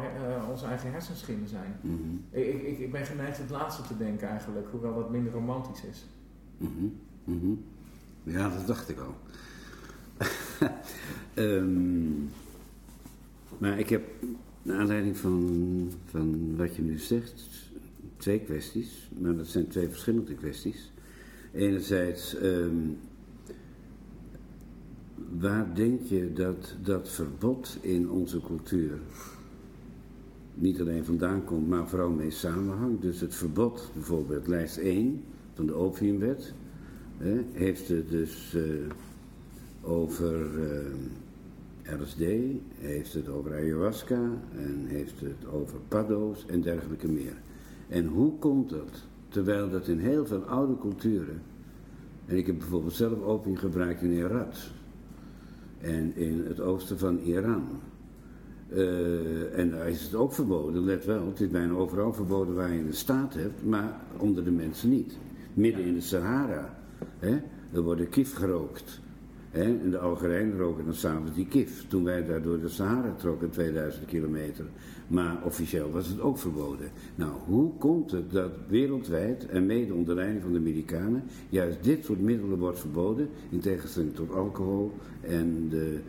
[0.50, 1.76] onze eigen hersenschinnen zijn.
[1.82, 2.26] Mm -hmm.
[2.42, 6.06] ik, ik, ik ben geneigd het laatste te denken eigenlijk, hoewel dat minder romantisch is.
[6.58, 7.66] Mm -hmm.
[8.24, 9.16] Ja, dat dacht ik al.
[11.36, 12.30] um,
[13.58, 14.04] maar ik heb,
[14.62, 17.50] naar aanleiding van, van wat je nu zegt,
[18.18, 19.10] twee kwesties.
[19.20, 20.92] Maar dat zijn twee verschillende kwesties.
[21.52, 22.98] Enerzijds, um,
[25.40, 29.00] waar denk je dat dat verbod in onze cultuur
[30.54, 33.02] niet alleen vandaan komt, maar vooral mee samenhangt?
[33.02, 36.54] Dus het verbod, bijvoorbeeld lijst 1 van de opiumwet
[37.52, 38.64] heeft het dus uh,
[39.82, 42.24] over uh, LSD,
[42.80, 47.36] heeft het over ayahuasca en heeft het over paddo's en dergelijke meer.
[47.88, 49.04] En hoe komt dat?
[49.30, 51.42] Terwijl dat in heel veel oude culturen,
[52.26, 54.54] en ik heb bijvoorbeeld zelf opium gebruikt in Irak
[55.80, 57.64] en in het oosten van Iran.
[58.74, 62.74] Uh, en daar is het ook verboden, let wel, het is bijna overal verboden waar
[62.74, 65.18] je een staat hebt, maar onder de mensen niet.
[65.54, 66.83] Midden in de Sahara
[67.24, 67.42] Hè?
[67.74, 69.00] Er wordt kif gerookt.
[69.52, 69.64] Hè?
[69.64, 71.88] En de Algerijnen roken dan s'avonds die kif.
[71.88, 74.66] Toen wij daar door de Sahara trokken, 2000 kilometer.
[75.08, 76.90] Maar officieel was het ook verboden.
[77.16, 82.06] Nou, hoe komt het dat wereldwijd, en mede onder leiding van de Amerikanen, juist dit
[82.06, 86.00] soort middelen wordt verboden, in tegenstelling tot alcohol en de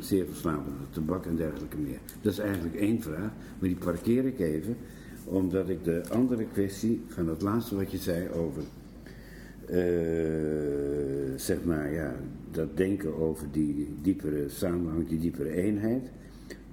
[0.00, 1.98] zeer verslavende tabak en dergelijke meer?
[2.20, 4.76] Dat is eigenlijk één vraag, maar die parkeer ik even,
[5.24, 8.62] omdat ik de andere kwestie van het laatste wat je zei over
[9.70, 9.76] uh,
[11.36, 12.14] zeg maar, ja,
[12.50, 16.10] dat denken over die diepere samenhang, die diepere eenheid,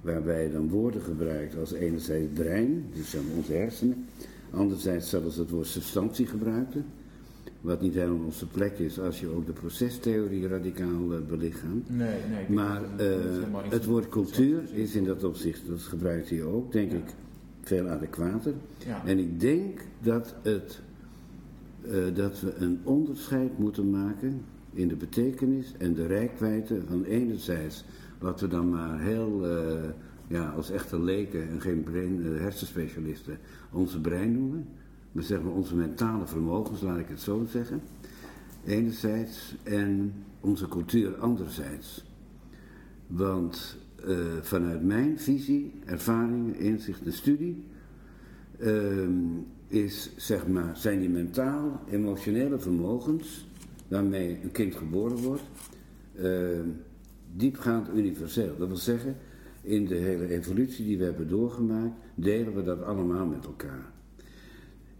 [0.00, 4.06] waarbij je dan woorden gebruikt als enerzijds brein, dus onze hersenen,
[4.50, 6.82] anderzijds zelfs het woord substantie gebruikte,
[7.60, 11.90] wat niet helemaal onze plek is als je ook de procestheorie radicaal uh, belichaamt.
[11.90, 12.56] Nee, nee.
[12.56, 13.16] Maar uh,
[13.68, 17.14] het woord cultuur is in dat opzicht, dat gebruikt hij ook, denk ik,
[17.62, 18.52] veel adequater.
[18.86, 19.06] Ja.
[19.06, 20.80] En ik denk dat het
[21.84, 27.84] uh, dat we een onderscheid moeten maken in de betekenis en de rijkwijde van enerzijds
[28.18, 29.82] wat we dan maar heel, uh,
[30.26, 31.84] ja, als echte leken en geen
[32.20, 33.38] uh, hersenspecialisten
[33.72, 34.66] onze brein noemen,
[35.12, 37.80] maar zeg maar onze mentale vermogens, laat ik het zo zeggen,
[38.64, 42.04] enerzijds en onze cultuur anderzijds.
[43.06, 43.78] Want
[44.40, 47.64] vanuit mijn visie, ervaringen, inzicht en studie
[48.58, 49.12] ehm,
[49.70, 53.46] is, zeg maar, zijn die mentaal, emotionele vermogens
[53.88, 55.42] waarmee een kind geboren wordt,
[56.14, 56.60] uh,
[57.36, 58.56] diepgaand universeel.
[58.58, 59.16] Dat wil zeggen,
[59.62, 63.92] in de hele evolutie die we hebben doorgemaakt, delen we dat allemaal met elkaar.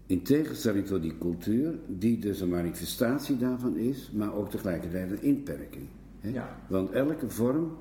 [0.07, 5.23] In tegenstelling tot die cultuur, die dus een manifestatie daarvan is, maar ook tegelijkertijd een
[5.23, 5.87] inperking.
[6.21, 6.31] Hè?
[6.31, 6.57] Ja.
[6.69, 7.77] Want elke vorm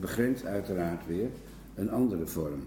[0.00, 1.28] begrenst uiteraard weer
[1.74, 2.60] een andere vorm.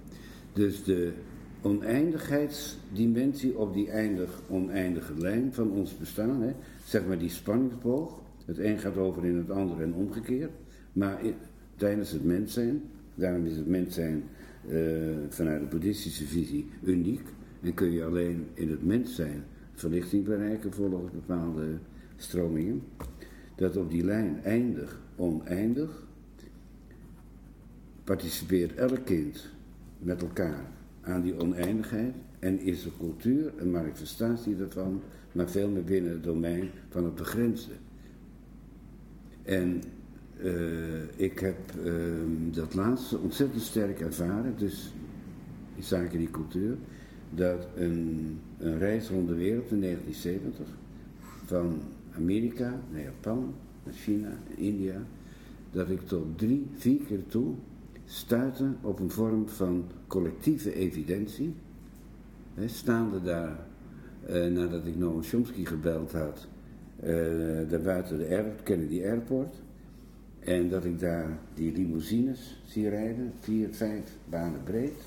[0.54, 1.14] Dus de
[1.62, 6.41] oneindigheidsdimensie op die eindig oneindige lijn van ons bestaan.
[6.41, 6.53] Hè?
[6.86, 8.20] Zeg maar die spanningsboog.
[8.45, 10.51] Het een gaat over in het andere en omgekeerd.
[10.93, 11.22] Maar
[11.76, 12.82] tijdens het mens zijn,
[13.16, 14.24] daarom is het mens zijn
[14.70, 17.22] uh, vanuit de boeddhistische visie uniek.
[17.62, 19.43] En kun je alleen in het mens zijn
[19.74, 21.78] verlichting bereiken volgens bepaalde
[22.16, 22.82] stromingen.
[23.55, 26.07] Dat op die lijn eindig, oneindig,
[28.03, 29.49] participeert elk kind
[29.99, 35.84] met elkaar aan die oneindigheid en is de cultuur een manifestatie daarvan, maar veel meer
[35.84, 37.74] binnen het domein van het begrensde.
[39.43, 39.82] En
[40.43, 42.04] uh, ik heb uh,
[42.52, 44.93] dat laatste ontzettend sterk ervaren, dus
[45.76, 46.78] in zaken die cultuur,
[47.30, 50.68] dat een, een reis rond de wereld in 1970
[51.45, 51.82] van
[52.16, 55.02] Amerika naar Japan, naar China, India,
[55.72, 57.56] dat ik tot drie, vier keer toe
[58.10, 61.53] stuitte op een vorm van collectieve evidentie.
[62.66, 63.60] Staande daar,
[64.26, 66.47] eh, nadat ik Noam Chomsky gebeld had,
[66.99, 67.14] eh,
[67.70, 69.55] daar buiten de Air, Kennedy Airport.
[70.39, 75.03] En dat ik daar die limousines zie rijden, vier, vijf banen breed.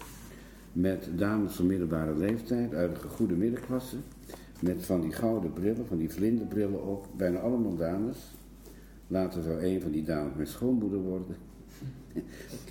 [0.72, 3.96] Met dames van middelbare leeftijd uit de goede middenklasse.
[4.60, 7.04] Met van die gouden brillen, van die vlinderbrillen ook.
[7.16, 8.34] Bijna allemaal dames.
[9.06, 11.36] Later zou een van die dames mijn schoonmoeder worden.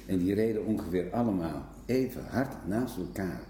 [0.06, 3.42] En die reden ongeveer allemaal even hard naast elkaar.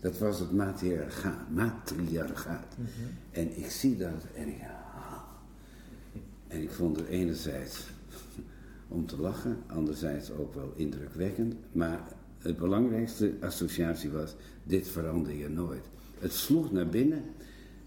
[0.00, 1.50] Dat was het matriarchaat.
[1.50, 2.76] matriarchaat.
[2.76, 2.86] Mm
[3.30, 4.60] En ik zie dat en ik...
[4.94, 5.22] Ah.
[6.48, 7.86] En ik vond het enerzijds
[8.88, 11.54] om te lachen, anderzijds ook wel indrukwekkend.
[11.72, 12.00] Maar
[12.38, 14.34] het belangrijkste associatie was,
[14.64, 15.84] dit verander je nooit.
[16.18, 17.22] Het sloeg naar binnen.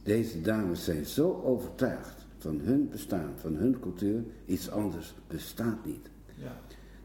[0.03, 4.23] Deze dames zijn zo overtuigd van hun bestaan, van hun cultuur.
[4.45, 6.09] Iets anders bestaat niet.
[6.35, 6.57] Ja.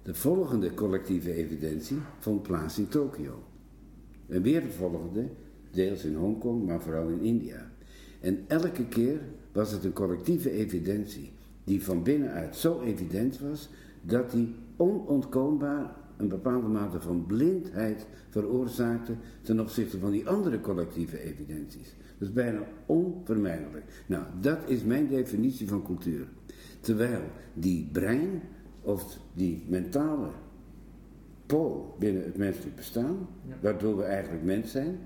[0.06, 3.42] De volgende collectieve evidentie vond plaats in Tokio.
[4.28, 5.28] En weer de volgende,
[5.70, 7.70] deels in Hongkong, maar vooral in India.
[8.20, 9.20] En elke keer
[9.52, 11.32] was het een collectieve evidentie
[11.64, 13.68] die van binnenuit zo evident was
[14.02, 21.20] dat die onontkoombaar een bepaalde mate van blindheid veroorzaakte ten opzichte van die andere collectieve
[21.20, 21.94] evidenties.
[22.18, 24.04] Dat is bijna onvermijdelijk.
[24.06, 26.26] Nou, dat is mijn definitie van cultuur.
[26.80, 27.22] Terwijl
[27.54, 28.42] die brein
[28.86, 30.28] of die mentale
[31.46, 33.28] pool binnen het menselijk bestaan,
[33.60, 34.98] waardoor we eigenlijk mens zijn,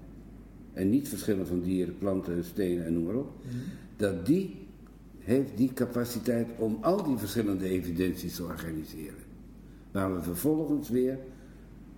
[0.73, 3.57] en niet verschillen van dieren, planten, stenen en noem maar op, mhm.
[3.97, 4.69] dat die
[5.19, 9.19] heeft die capaciteit om al die verschillende evidenties te organiseren.
[9.91, 11.19] Waar we vervolgens weer,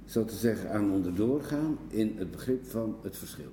[0.04, 3.52] zo te zeggen, aan onderdoor gaan in het begrip van het verschil.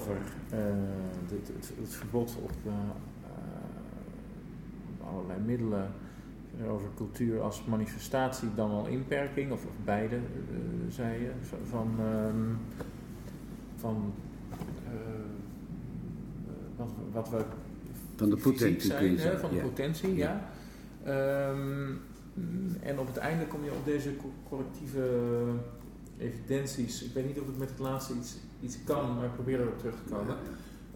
[0.00, 0.16] over
[0.52, 0.58] uh,
[1.28, 2.72] het, het, verbod op uh,
[5.06, 5.92] allerlei middelen,
[6.68, 10.18] over cultuur als manifestatie, dan al inperking, of, of beide,
[10.88, 11.30] zei je,
[11.70, 12.58] van, um,
[13.76, 14.12] van
[16.76, 17.44] wat, wat we.
[18.16, 20.50] Van de potentie zijn, Van de potentie, ja.
[21.04, 21.48] ja.
[21.50, 22.00] Um,
[22.80, 24.10] en op het einde kom je op deze
[24.48, 25.08] collectieve
[26.18, 27.02] evidenties.
[27.02, 29.78] Ik weet niet of ik met het laatste iets, iets kan, maar ik probeer erop
[29.78, 30.36] terug te komen.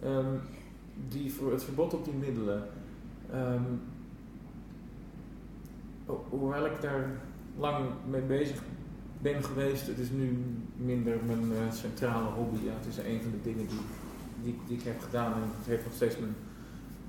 [0.05, 0.39] Um,
[1.07, 2.67] die voor het verbod op die middelen.
[3.33, 3.81] Um,
[6.29, 7.09] hoewel ik daar
[7.57, 8.61] lang mee bezig
[9.21, 10.37] ben geweest, het is nu
[10.75, 12.65] minder mijn uh, centrale hobby.
[12.65, 12.73] Ja.
[12.73, 13.79] Het is een van de dingen die,
[14.43, 16.35] die, die, ik heb gedaan en het heeft nog steeds mijn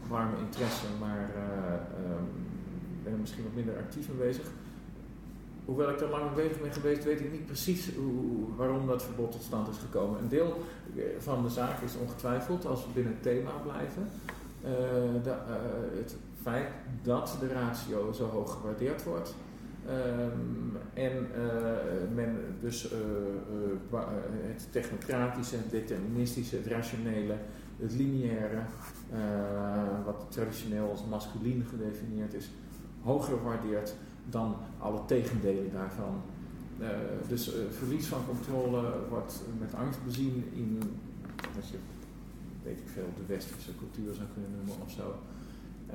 [0.09, 2.27] warme interesse, maar uh, um,
[3.03, 4.51] ben er misschien wat minder actief mee bezig
[5.67, 7.91] hoewel ik er lang mee bezig ben geweest, weet ik niet precies
[8.57, 10.21] waarom dat verbod tot stand is gekomen.
[10.21, 10.61] Een deel
[10.97, 14.09] eh, van de zaak is ongetwijfeld, als we binnen het thema blijven,
[15.23, 16.69] de, uh, het feit
[17.03, 19.35] dat de ratio zo hoog gewaardeerd wordt.
[19.89, 21.29] Um, en
[22.15, 22.83] men dus
[24.47, 27.35] het technocratische, het deterministische, het rationele,
[27.81, 28.63] het lineaire,
[30.05, 32.51] wat traditioneel als masculien gedefinieerd is,
[33.03, 33.95] hoger waardeert
[34.31, 36.21] dan alle tegendelen daarvan.
[36.81, 36.89] Uh,
[37.29, 40.79] dus uh, verlies van controle wordt met angst bezien in,
[41.55, 41.77] wat je,
[42.63, 45.15] weet ik veel, de westerse cultuur zou kunnen noemen of zo.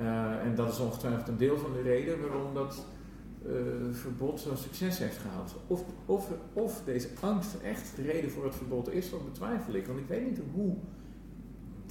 [0.00, 2.84] Uh, en dat is ongetwijfeld een deel van de reden waarom dat
[3.92, 5.54] verbod zo'n succes heeft gehad.
[5.66, 9.86] Of, of, of deze angst echt de reden voor het verbod is, dat betwijfel ik.
[9.86, 10.76] Want ik weet niet hoe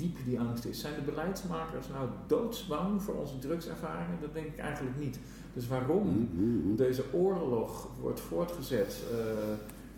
[0.02, 0.80] diep die angst is.
[0.80, 4.18] Zijn de beleidsmakers nou doodsbang voor onze drugservaringen?
[4.22, 5.20] Dat denk ik eigenlijk niet.
[5.54, 6.76] Dus waarom mm-hmm.
[6.76, 9.18] deze oorlog wordt voortgezet, uh,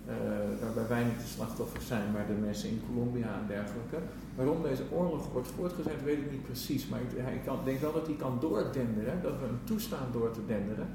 [0.08, 0.16] uh,
[0.62, 3.98] waarbij wij niet de slachtoffers zijn, maar de mensen in Colombia en dergelijke.
[4.36, 6.88] Waarom deze oorlog wordt voortgezet, weet ik niet precies.
[6.88, 10.32] Maar ik, ik kan, denk wel dat hij kan doordenderen, dat we hem toestaan door
[10.32, 10.88] te denderen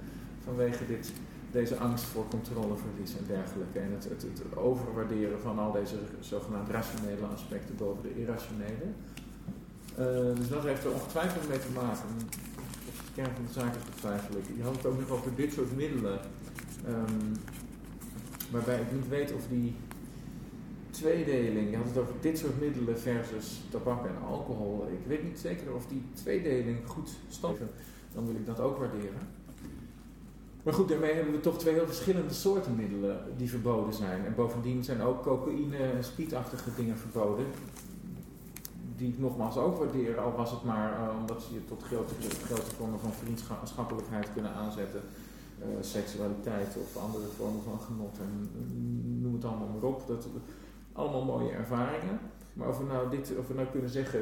[0.45, 1.13] vanwege dit,
[1.53, 3.79] deze angst voor controleverlies en dergelijke.
[3.79, 8.87] En het, het, het overwaarderen van al deze zogenaamd rationele aspecten boven de irrationele.
[10.35, 12.09] dus dat heeft er ongetwijfeld mee te maken.
[12.89, 14.45] Of de kern van de zaak is betwijfel ik.
[14.57, 16.21] Je had het ook nog over dit soort middelen.
[16.89, 17.33] Um,
[18.51, 19.75] waarbij ik niet weet of die
[20.91, 24.89] tweedeling, je had het over dit soort middelen versus tabak en alcohol.
[24.93, 27.59] Ik weet niet zeker of die tweedeling goed stand
[28.15, 29.38] Dan wil ik dat ook waarderen.
[30.63, 34.27] Maar goed, daarmee hebben we toch twee heel verschillende soorten middelen die verboden zijn.
[34.27, 37.47] En bovendien zijn ook cocaïne en speedachtige dingen verboden.
[38.97, 42.15] Die ik nogmaals ook waardeer, al was het maar uh, omdat ze je tot grote,
[42.45, 45.01] grote vormen van vriendschappelijkheid kunnen aanzetten.
[45.61, 48.51] Uh, seksualiteit of andere vormen van genot en
[49.23, 50.07] noem het allemaal maar op.
[50.07, 50.27] Dat,
[50.99, 52.19] allemaal mooie ervaringen.
[52.53, 54.21] Maar of we nou, dit, of we nou kunnen zeggen,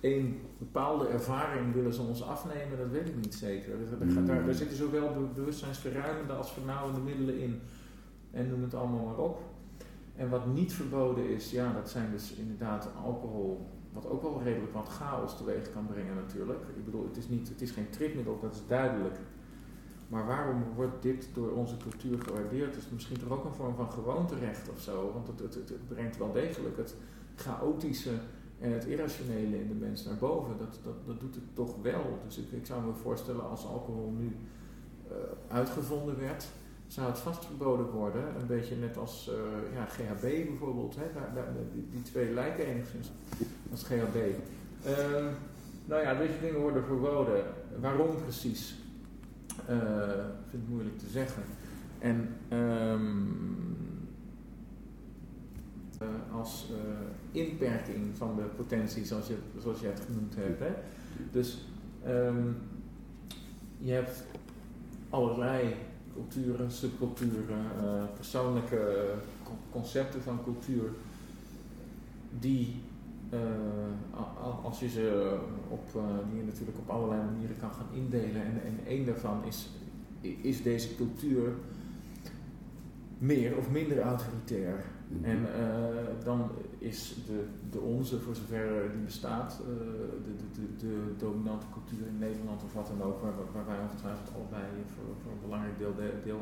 [0.00, 3.78] één bepaalde ervaring willen ze ons afnemen, dat weet ik niet zeker.
[3.78, 7.60] Daar, daar, daar, daar zitten zowel bewustzijnsverruimende als vernauwende middelen in.
[8.30, 9.42] En noem het allemaal maar op.
[10.16, 14.72] En wat niet verboden is, ja, dat zijn dus inderdaad alcohol, wat ook wel redelijk
[14.72, 16.60] wat chaos teweeg kan brengen natuurlijk.
[16.76, 19.16] Ik bedoel, het is, niet, het is geen tripmiddel, dat is duidelijk.
[20.08, 22.74] Maar waarom wordt dit door onze cultuur gewaardeerd?
[22.74, 25.12] Het is misschien toch ook een vorm van gewoonterecht of zo.
[25.12, 26.96] Want het, het, het, brengt wel degelijk het
[27.34, 28.12] chaotische
[28.60, 30.58] en het irrationele in de mens naar boven.
[30.58, 32.18] Dat, dat, dat doet het toch wel.
[32.24, 34.36] Dus ik, ik zou me voorstellen als alcohol nu
[35.10, 35.16] uh,
[35.48, 36.46] uitgevonden werd,
[36.86, 38.22] zou het vast verboden worden.
[38.40, 40.96] Een beetje net als uh, ja, GHB bijvoorbeeld.
[40.96, 41.34] Hè?
[41.34, 41.52] Daar,
[41.90, 43.10] die, twee lijken enigszins
[43.70, 44.16] als GHB.
[44.84, 45.24] Ehm,
[45.84, 47.44] nou ja, deze dingen worden verboden.
[47.80, 48.74] Waarom precies?
[49.70, 49.76] Uh,
[50.16, 51.42] ik vind het moeilijk te zeggen.
[51.98, 53.75] En um,
[56.02, 60.78] uh, als uh, inperking van de potentie, zoals je, zoals het genoemd hebt.
[61.32, 61.58] Dus
[62.06, 62.56] um,
[63.78, 64.24] je hebt
[65.10, 65.74] allerlei
[66.14, 67.64] culturen, subculturen,
[68.14, 69.12] persoonlijke
[69.70, 70.90] concepten van cultuur
[72.40, 72.74] die
[74.62, 75.38] als je ze
[75.68, 78.42] op, die je natuurlijk op allerlei manieren kan gaan indelen.
[78.42, 79.68] En, en één daarvan is,
[80.20, 81.52] is deze cultuur
[83.18, 84.84] meer of minder autoritair.
[85.08, 85.24] Mhm.
[85.24, 87.16] En uh, dan is
[87.70, 89.60] de, onze, voor zover die bestaat,
[90.52, 94.64] de, de, dominante cultuur in Nederland of wat dan ook, waar, waar wij ongetwijfeld allebei
[94.94, 95.94] voor, voor een belangrijk deel,
[96.24, 96.40] deel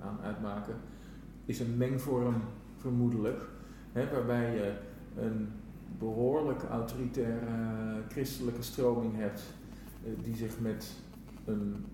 [0.00, 0.74] aan uitmaken,
[1.44, 2.34] is een mengvorm
[2.76, 3.42] vermoedelijk.
[3.92, 4.72] Waarbij je
[5.16, 5.48] een
[5.98, 9.42] behoorlijk autoritaire christelijke stroming hebt,
[10.22, 10.96] die zich met
[11.44, 11.84] een,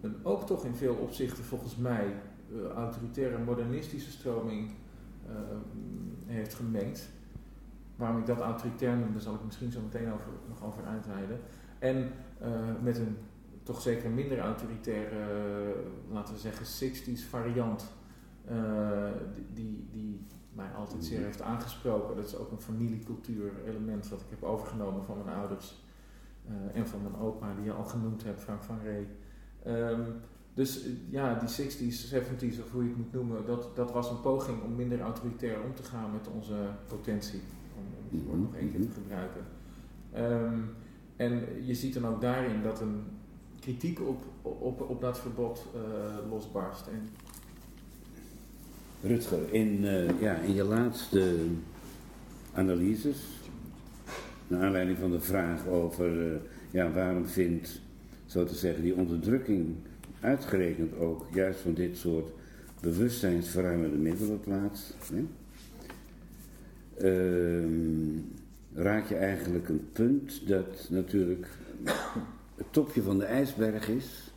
[0.00, 2.14] een ook toch in veel opzichten volgens mij
[2.74, 4.70] autoritaire modernistische stroming
[6.26, 7.08] heeft gemengd.
[7.96, 11.40] Waarom ik dat autoritair noem, daar zal ik misschien zo meteen over, nog over uitweiden.
[11.78, 12.12] En
[12.82, 13.16] met een
[13.62, 15.74] toch zeker minder autoritaire,
[16.10, 17.92] laten we zeggen, 60s variant,
[19.54, 22.16] die, die mij altijd zeer heeft aangesproken.
[22.16, 25.82] Dat is ook een familiecultuur element wat ik heb overgenomen van mijn ouders
[26.72, 29.06] en van mijn opa, die je al genoemd hebt, Frank van Ree.
[29.66, 30.14] Um,
[30.58, 34.10] dus eh, ja, die 60s, 70s of hoe je het moet noemen, dat, dat was
[34.10, 36.54] een poging om minder autoritair om te gaan met onze
[36.88, 37.40] potentie,
[37.76, 39.44] om, om het woord nog één keer te gebruiken.
[40.16, 40.70] Um,
[41.16, 43.02] en je ziet dan ook daarin dat een
[43.60, 46.86] kritiek op, op, op dat verbod uh, losbarst.
[46.86, 47.08] En
[49.02, 51.36] Rutger, in, uh, ja, in je laatste
[52.52, 53.18] analyses,
[54.46, 56.36] naar aanleiding van de vraag over uh,
[56.70, 57.80] ja, waarom vindt,
[58.26, 59.76] zo te zeggen, die onderdrukking
[60.20, 62.30] uitgerekend ook juist van dit soort
[62.80, 65.24] bewustzijnsverruimende middelen plaats, hè?
[67.00, 68.20] Uh,
[68.74, 71.46] raak je eigenlijk een punt dat natuurlijk
[72.54, 74.32] het topje van de ijsberg is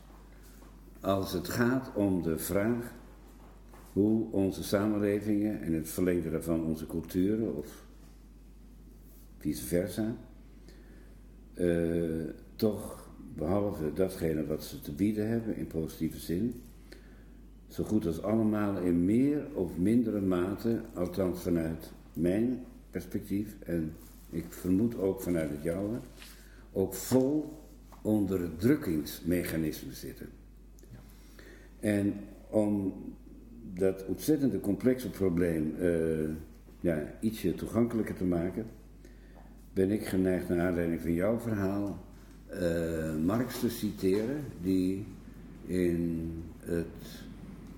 [1.00, 2.92] als het gaat om de vraag
[3.92, 7.84] hoe onze samenlevingen en het verlengde daarvan onze culturen of
[9.38, 10.14] vice versa,
[11.54, 13.01] uh, toch
[13.36, 16.62] behalve datgene wat ze te bieden hebben in positieve zin,
[17.68, 23.92] zo goed als allemaal in meer of mindere mate, althans vanuit mijn perspectief en
[24.30, 25.98] ik vermoed ook vanuit het jouwe,
[26.72, 27.60] ook vol
[28.02, 30.28] onderdrukkingsmechanismen zitten.
[31.80, 32.14] En
[32.50, 32.94] om
[33.74, 36.28] dat ontzettende complexe probleem uh,
[36.80, 38.66] ja, ietsje toegankelijker te maken,
[39.72, 41.98] ben ik geneigd naar aanleiding van jouw verhaal
[43.24, 45.04] Marx te citeren, die
[45.66, 46.86] in het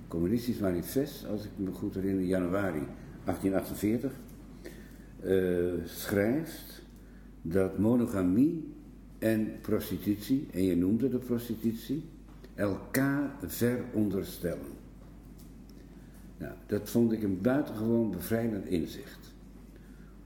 [0.09, 2.83] Communistisch Manifest, als ik me goed herinner, januari
[3.25, 4.13] 1848,
[5.25, 6.83] uh, eh, schrijft
[7.43, 8.73] dat monogamie
[9.19, 12.05] en prostitutie, en je noemde de prostitutie,
[12.55, 14.73] elkaar veronderstellen.
[16.39, 19.35] Nou, dat vond ik een buitengewoon bevrijdend inzicht.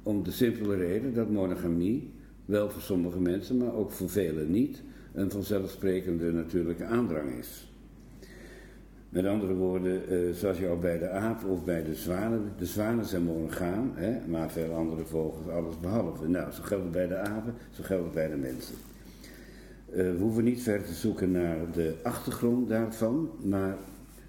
[0.02, 2.10] Om de simpele reden dat monogamie
[2.48, 4.82] wel voor sommige mensen, maar ook voor velen niet,
[5.12, 7.72] een vanzelfsprekende natuurlijke aandrang is.
[9.08, 12.66] Met andere woorden, eh, zoals je al bij de aap of bij de zwanen, de
[12.66, 13.92] zwanen zijn monogaam,
[14.28, 16.28] maar veel andere vogels alles behalve.
[16.28, 18.74] Nou, zo geldt het bij de apen, zo geldt het bij de mensen.
[19.90, 23.76] Uh, we hoeven niet ver te zoeken naar de achtergrond daarvan, maar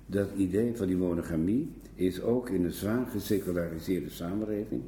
[0.05, 4.82] dat idee van die monogamie is ook in een zwaar geseculariseerde samenleving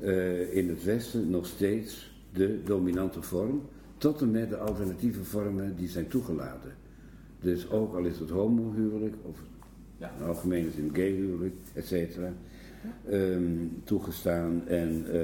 [0.00, 3.62] uh, in het Westen nog steeds de dominante vorm,
[3.98, 6.72] tot en met de alternatieve vormen die zijn toegelaten.
[7.40, 9.38] Dus ook al is het homohuwelijk, of
[9.96, 10.12] ja.
[10.18, 12.32] in algemene zin gayhuwelijk, et cetera,
[13.10, 15.22] um, toegestaan en uh,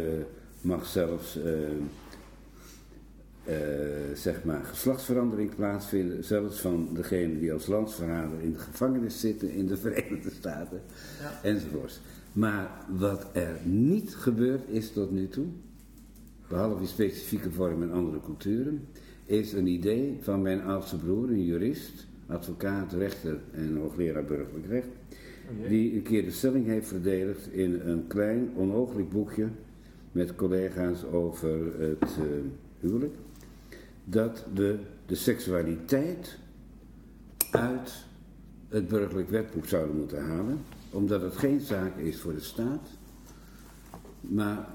[0.60, 1.44] mag zelfs uh,
[3.48, 3.54] uh,
[4.14, 9.66] zeg maar geslachtsverandering plaatsvinden, zelfs van degene die als landsverrader in de gevangenis zitten in
[9.66, 10.80] de Verenigde Staten,
[11.20, 11.48] ja.
[11.48, 12.00] enzovoorts.
[12.32, 15.46] Maar wat er niet gebeurd is tot nu toe,
[16.48, 18.88] behalve in specifieke vormen en andere culturen,
[19.24, 24.88] is een idee van mijn oudste broer, een jurist, advocaat, rechter en hoogleraar burgerlijk recht,
[24.88, 29.48] oh die een keer de stelling heeft verdedigd in een klein, onogelijk boekje
[30.12, 32.24] met collega's over het uh,
[32.80, 33.14] huwelijk,
[34.04, 36.38] dat we de seksualiteit
[37.50, 38.04] uit
[38.68, 40.58] het burgerlijk wetboek zouden moeten halen,
[40.90, 42.88] omdat het geen zaak is voor de staat,
[44.20, 44.68] maar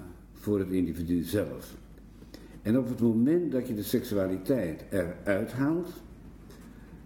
[0.43, 1.75] voor het individu zelf.
[2.61, 5.89] En op het moment dat je de seksualiteit eruit haalt,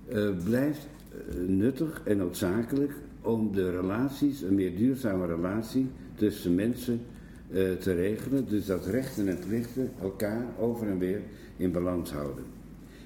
[0.09, 7.01] uh, blijft uh, nuttig en noodzakelijk om de relaties, een meer duurzame relatie tussen mensen
[7.49, 8.47] uh, te regelen.
[8.47, 11.21] Dus dat rechten en plichten elkaar over en weer
[11.57, 12.43] in balans houden.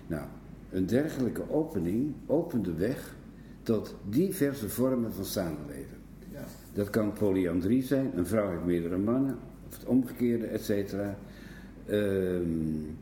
[0.07, 0.25] Nou,
[0.71, 3.15] een dergelijke opening opent de weg
[3.63, 5.97] tot diverse vormen van samenleven.
[6.31, 6.45] Ja.
[6.73, 9.37] Dat kan polyandrie zijn, een vrouw heeft meerdere mannen,
[9.71, 11.17] of het omgekeerde, et cetera.
[11.89, 12.97] Um,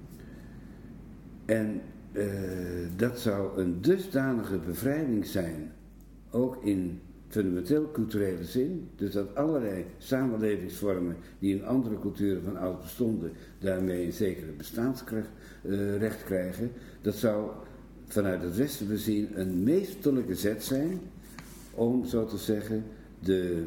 [1.46, 2.24] en uh,
[2.96, 5.72] dat zou een dusdanige bevrijding zijn,
[6.32, 12.82] ook in fundamenteel culturele zin, dus dat allerlei samenlevingsvormen die in andere culturen van oud
[12.82, 15.30] bestonden, daarmee een zekere bestaansrecht
[15.64, 17.52] uh, krijgen, dat zou
[18.06, 21.00] vanuit het Westen bezien een meesterlijke zet zijn
[21.74, 22.84] om, zo te zeggen,
[23.20, 23.64] de,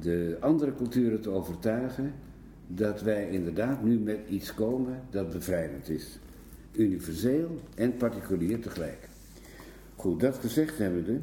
[0.00, 2.12] de andere culturen te overtuigen
[2.66, 6.18] dat wij inderdaad nu met iets komen dat bevrijdend is
[6.72, 9.08] universeel en particulier tegelijk.
[9.96, 11.18] Goed, dat gezegd hebbende,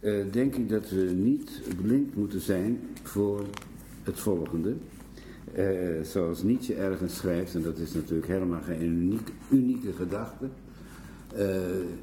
[0.00, 3.46] uh, denk ik dat we niet blind moeten zijn voor
[4.02, 4.74] het volgende.
[5.56, 10.48] Uh, zoals Nietzsche ergens schrijft, en dat is natuurlijk helemaal geen unieke, unieke gedachte,
[11.38, 11.56] uh,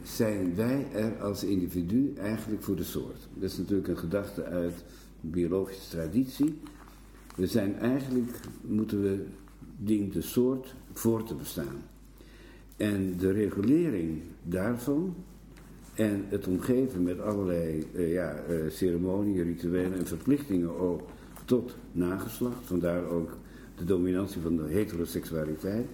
[0.04, 3.28] zijn wij er als individu eigenlijk voor de soort.
[3.34, 4.84] Dat is natuurlijk een gedachte uit
[5.22, 6.60] biologische traditie.
[7.36, 9.26] We zijn eigenlijk, moeten we,
[9.78, 11.84] dient de soort voor te bestaan.
[12.78, 15.16] En de regulering daarvan
[15.94, 21.02] en het omgeven met allerlei uh, ja, uh, ceremonieën, rituelen en verplichtingen ook
[21.46, 23.38] tot nageslacht, vandaar ook
[23.78, 25.88] de dominantie van de heteroseksualiteit,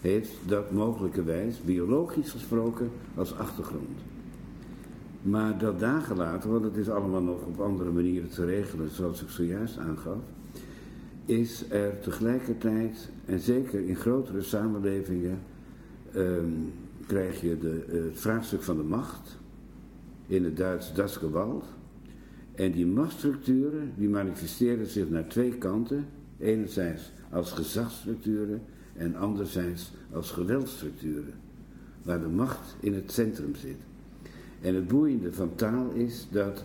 [0.00, 4.00] heeft dat mogelijkerwijs, biologisch gesproken, als achtergrond.
[5.22, 9.28] Maar dat daargelaten, want het is allemaal nog op andere manieren te regelen, zoals ik
[9.28, 10.18] zojuist aangaf,
[11.24, 15.38] is er tegelijkertijd, en zeker in grotere samenlevingen,
[16.16, 16.72] um,
[17.06, 19.38] krijg je de, uh, het vraagstuk van de macht
[20.26, 21.64] in het Duits das Gewalt.
[22.54, 26.06] En die machtsstructuren die manifesteren zich naar twee kanten.
[26.38, 28.62] Enerzijds als gezagsstructuren
[28.94, 31.34] en anderzijds als geweldstructuren.
[32.02, 33.76] Waar de macht in het centrum zit.
[34.62, 36.64] En het boeiende van taal is dat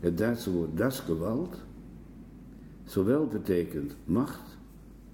[0.00, 1.56] het Duitse woord das Gewalt
[2.84, 4.56] zowel betekent macht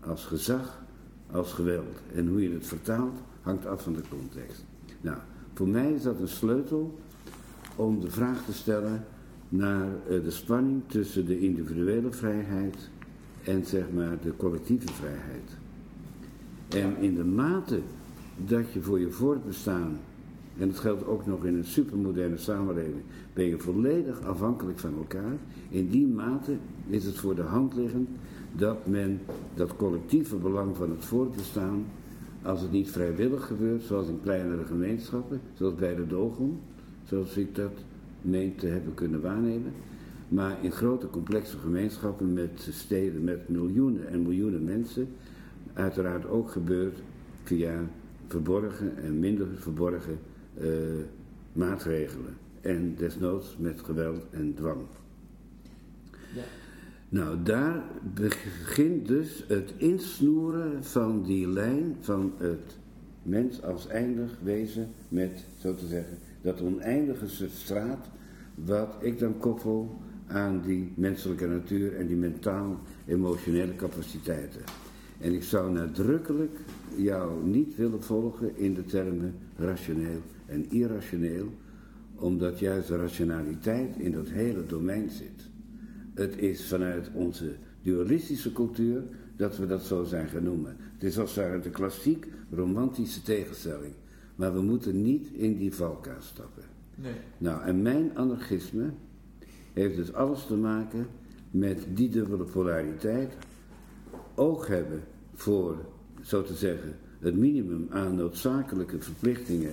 [0.00, 0.82] als gezag
[1.30, 2.00] als geweld.
[2.14, 4.64] En hoe je het vertaalt hangt af van de context.
[5.00, 5.18] Nou,
[5.54, 6.98] voor mij is dat een sleutel
[7.76, 9.04] om de vraag te stellen
[9.48, 12.90] naar uh, de spanning tussen de individuele vrijheid
[13.44, 15.50] en zeg maar de collectieve vrijheid.
[16.68, 17.80] En in de mate
[18.36, 19.98] dat je voor je voortbestaan,
[20.58, 23.02] en dat geldt ook nog in een supermoderne samenleving,
[23.32, 25.36] ben je volledig afhankelijk van elkaar.
[25.68, 28.08] In die mate is het voor de hand liggend
[28.56, 29.20] dat men
[29.54, 31.84] dat collectieve belang van het voortbestaan
[32.42, 36.60] als het niet vrijwillig gebeurt, zoals in kleinere gemeenschappen, zoals bij de Dogon,
[37.04, 37.72] zoals ik dat
[38.20, 39.72] meen te hebben kunnen waarnemen.
[40.28, 45.08] Maar in grote complexe gemeenschappen met steden met miljoenen en miljoenen mensen,
[45.72, 47.02] uiteraard ook gebeurt
[47.42, 47.80] via
[48.26, 50.18] verborgen en minder verborgen
[50.60, 50.68] uh,
[51.52, 52.36] maatregelen.
[52.60, 54.80] En desnoods met geweld en dwang.
[56.34, 56.42] Ja.
[57.08, 57.82] Nou, daar
[58.14, 62.76] begint dus het insnoeren van die lijn van het
[63.22, 68.08] mens als eindig wezen met, zo te zeggen, dat oneindige substraat
[68.54, 74.60] wat ik dan koppel aan die menselijke natuur en die mentaal-emotionele capaciteiten.
[75.20, 76.58] En ik zou nadrukkelijk
[76.96, 81.52] jou niet willen volgen in de termen rationeel en irrationeel,
[82.14, 85.48] omdat juist de rationaliteit in dat hele domein zit.
[86.14, 89.02] Het is vanuit onze dualistische cultuur
[89.36, 90.76] dat we dat zo zijn gaan noemen.
[90.94, 93.92] Het is als het de klassiek romantische tegenstelling.
[94.34, 96.62] Maar we moeten niet in die valkuil stappen.
[96.94, 97.12] Nee.
[97.38, 98.90] Nou, en mijn anarchisme
[99.72, 101.06] heeft dus alles te maken
[101.50, 103.32] met die dubbele polariteit.
[104.34, 105.02] Oog hebben
[105.34, 105.76] voor,
[106.22, 109.72] zo te zeggen, het minimum aan noodzakelijke verplichtingen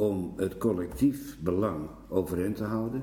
[0.00, 3.02] om het collectief belang overeind te houden.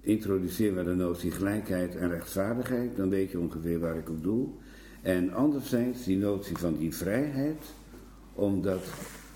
[0.00, 4.58] Introduceer we de notie gelijkheid en rechtvaardigheid, dan weet je ongeveer waar ik op doel.
[5.02, 7.64] En anderzijds die notie van die vrijheid,
[8.34, 8.82] om dat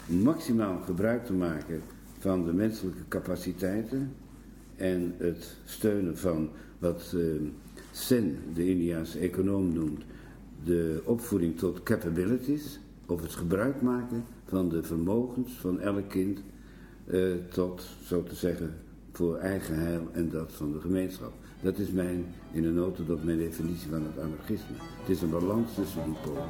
[0.07, 1.83] maximaal gebruik te maken
[2.19, 4.15] van de menselijke capaciteiten
[4.77, 7.41] en het steunen van wat uh,
[7.91, 10.03] Sen, de Indiaanse econoom, noemt
[10.65, 16.43] de opvoeding tot capabilities, of het gebruik maken van de vermogens van elk kind
[17.07, 18.75] uh, tot, zo te zeggen,
[19.13, 21.33] voor eigen heil en dat van de gemeenschap.
[21.63, 24.77] Dat is mijn, in een notendop mijn definitie van het anarchisme.
[25.01, 26.49] Het is een balans tussen die polen.